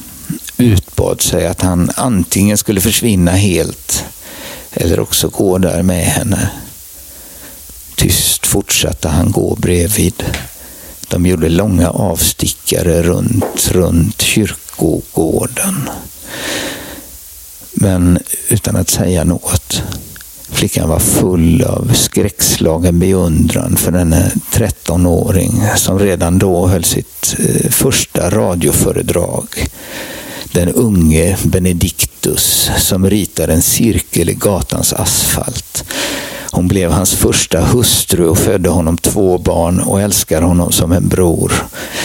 [0.60, 4.04] Utbad sig att han antingen skulle försvinna helt
[4.72, 6.50] eller också gå där med henne.
[7.96, 10.24] Tyst fortsatte han gå bredvid.
[11.08, 15.90] De gjorde långa avstickare runt, runt kyrkogården.
[17.72, 18.18] Men
[18.48, 19.82] utan att säga något.
[20.50, 27.70] Flickan var full av skräckslagen beundran för denne 13-åring som redan då höll sitt eh,
[27.70, 29.68] första radioföredrag.
[30.52, 35.84] Den unge Benedictus som ritar en cirkel i gatans asfalt.
[36.52, 41.08] Hon blev hans första hustru och födde honom två barn och älskar honom som en
[41.08, 41.52] bror.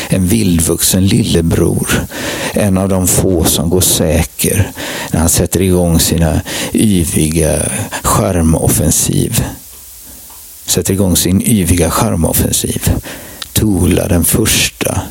[0.09, 2.05] En vildvuxen lillebror.
[2.53, 4.71] En av de få som går säker
[5.11, 6.41] när han sätter igång sina
[6.73, 7.61] yviga
[8.03, 9.43] charmoffensiv.
[10.65, 12.91] Sätter igång sin yviga charmoffensiv.
[13.53, 15.01] Tola den första.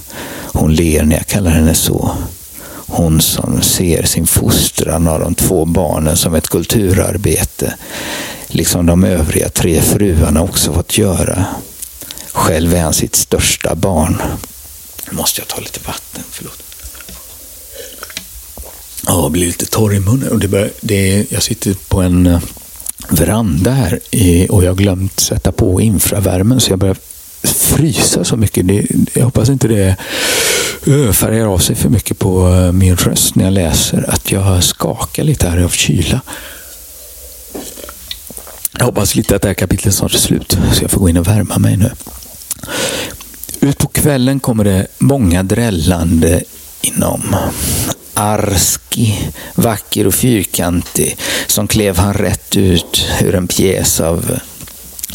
[0.53, 2.11] Hon ler när jag kallar henne så.
[2.95, 7.75] Hon som ser sin fostran av de två barnen som ett kulturarbete
[8.47, 11.47] liksom de övriga tre fruarna också fått göra.
[12.33, 14.23] Själv är han sitt största barn.
[15.11, 16.63] Nu måste jag ta lite vatten, förlåt.
[19.07, 20.39] Ja, jag blir lite torr i munnen.
[20.39, 22.41] Det bör, det jag sitter på en eh,
[23.09, 24.01] veranda här
[24.49, 26.97] och jag har glömt sätta på infravärmen så jag börjar
[27.45, 28.69] frysa så mycket.
[28.69, 29.97] Det, jag hoppas inte det
[31.13, 34.11] färgar av sig för mycket på eh, min röst när jag läser.
[34.11, 36.21] Att jag skakar lite här av kyla.
[38.79, 41.17] Jag hoppas lite att det här kapitlet snart är slut, så jag får gå in
[41.17, 41.91] och värma mig nu.
[43.61, 46.43] Ut på kvällen kommer det många drällande
[46.81, 47.37] inom.
[48.15, 51.17] Arski, vacker och fyrkantig,
[51.47, 54.39] som klev han rätt ut ur en pjäs av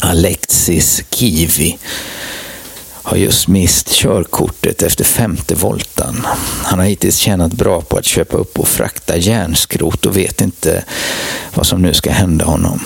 [0.00, 1.78] Alexis Kivi
[3.02, 6.26] har just mist körkortet efter femte voltan.
[6.64, 10.84] Han har hittills tjänat bra på att köpa upp och frakta järnskrot och vet inte
[11.54, 12.80] vad som nu ska hända honom.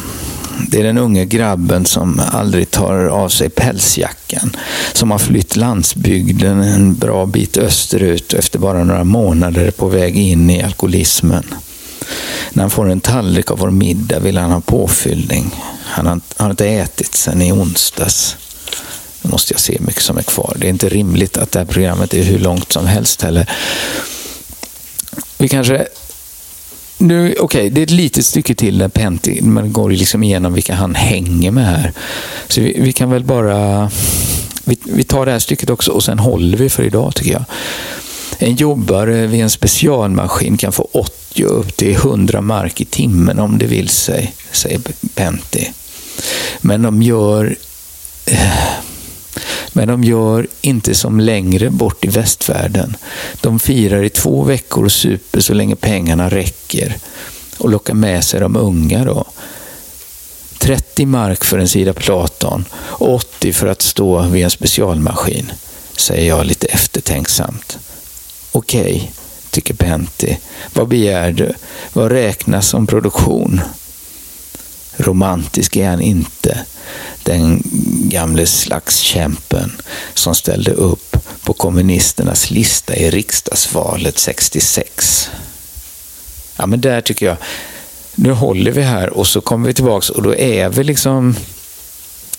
[0.68, 4.56] Det är den unge grabben som aldrig tar av sig pälsjackan,
[4.92, 9.88] som har flytt landsbygden en bra bit österut och efter bara några månader är på
[9.88, 11.44] väg in i alkoholismen.
[12.50, 15.50] När han får en tallrik av vår middag vill han ha påfyllning.
[15.84, 18.36] Han har, har inte ätit sedan i onsdags.
[19.22, 20.56] Nu måste jag se hur mycket som är kvar.
[20.58, 23.50] Det är inte rimligt att det här programmet är hur långt som helst heller.
[25.38, 25.86] Vi kanske
[26.98, 30.54] nu, Okej, okay, det är ett litet stycke till där Penti, man går liksom igenom
[30.54, 31.92] vilka han hänger med här.
[32.48, 33.90] Så vi, vi kan väl bara...
[34.64, 37.44] Vi, vi, tar det här stycket också och sen håller vi för idag tycker jag.
[38.38, 43.58] En jobbare vid en specialmaskin kan få 80 upp till 100 mark i timmen om
[43.58, 44.80] det vill sig, säger
[45.14, 45.72] Pentti.
[46.60, 47.56] Men de gör...
[48.26, 48.72] Eh,
[49.72, 52.96] men de gör inte som längre bort i västvärlden.
[53.40, 56.96] De firar i två veckor och super så länge pengarna räcker
[57.58, 59.24] och lockar med sig de unga då.
[60.58, 65.52] 30 mark för en sida Platon och 80 för att stå vid en specialmaskin,
[65.96, 67.78] säger jag lite eftertänksamt.
[68.52, 69.08] Okej, okay,
[69.52, 70.38] tycker Pentti.
[70.74, 71.52] Vad begär du?
[71.92, 73.60] Vad räknas som produktion?
[74.96, 76.64] Romantisk är han inte,
[77.22, 77.62] den
[78.08, 79.72] gamle slagskämpen
[80.14, 85.30] som ställde upp på kommunisternas lista i riksdagsvalet 66.
[86.56, 87.36] Ja, men där tycker jag,
[88.14, 91.36] nu håller vi här och så kommer vi tillbaks och då är vi liksom,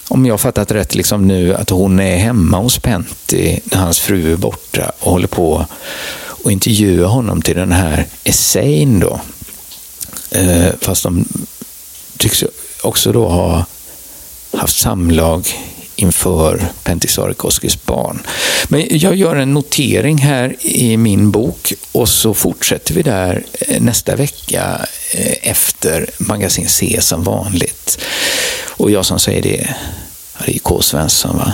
[0.07, 4.33] om jag fattat rätt liksom nu, att hon är hemma hos Pentti när hans fru
[4.33, 5.65] är borta och håller på
[6.43, 9.21] och intervjua honom till den här essayn då.
[10.31, 11.25] Eh, fast de
[12.17, 12.43] tycks
[12.81, 13.65] också då ha
[14.51, 15.47] haft samlag
[15.95, 18.19] inför Pentisarikoskis barn.
[18.67, 23.81] Men jag gör en notering här i min bok och så fortsätter vi där eh,
[23.81, 27.99] nästa vecka eh, efter Magasin C som vanligt.
[28.67, 29.75] Och jag som säger det,
[30.45, 30.81] det är K.
[30.81, 31.53] Svensson va?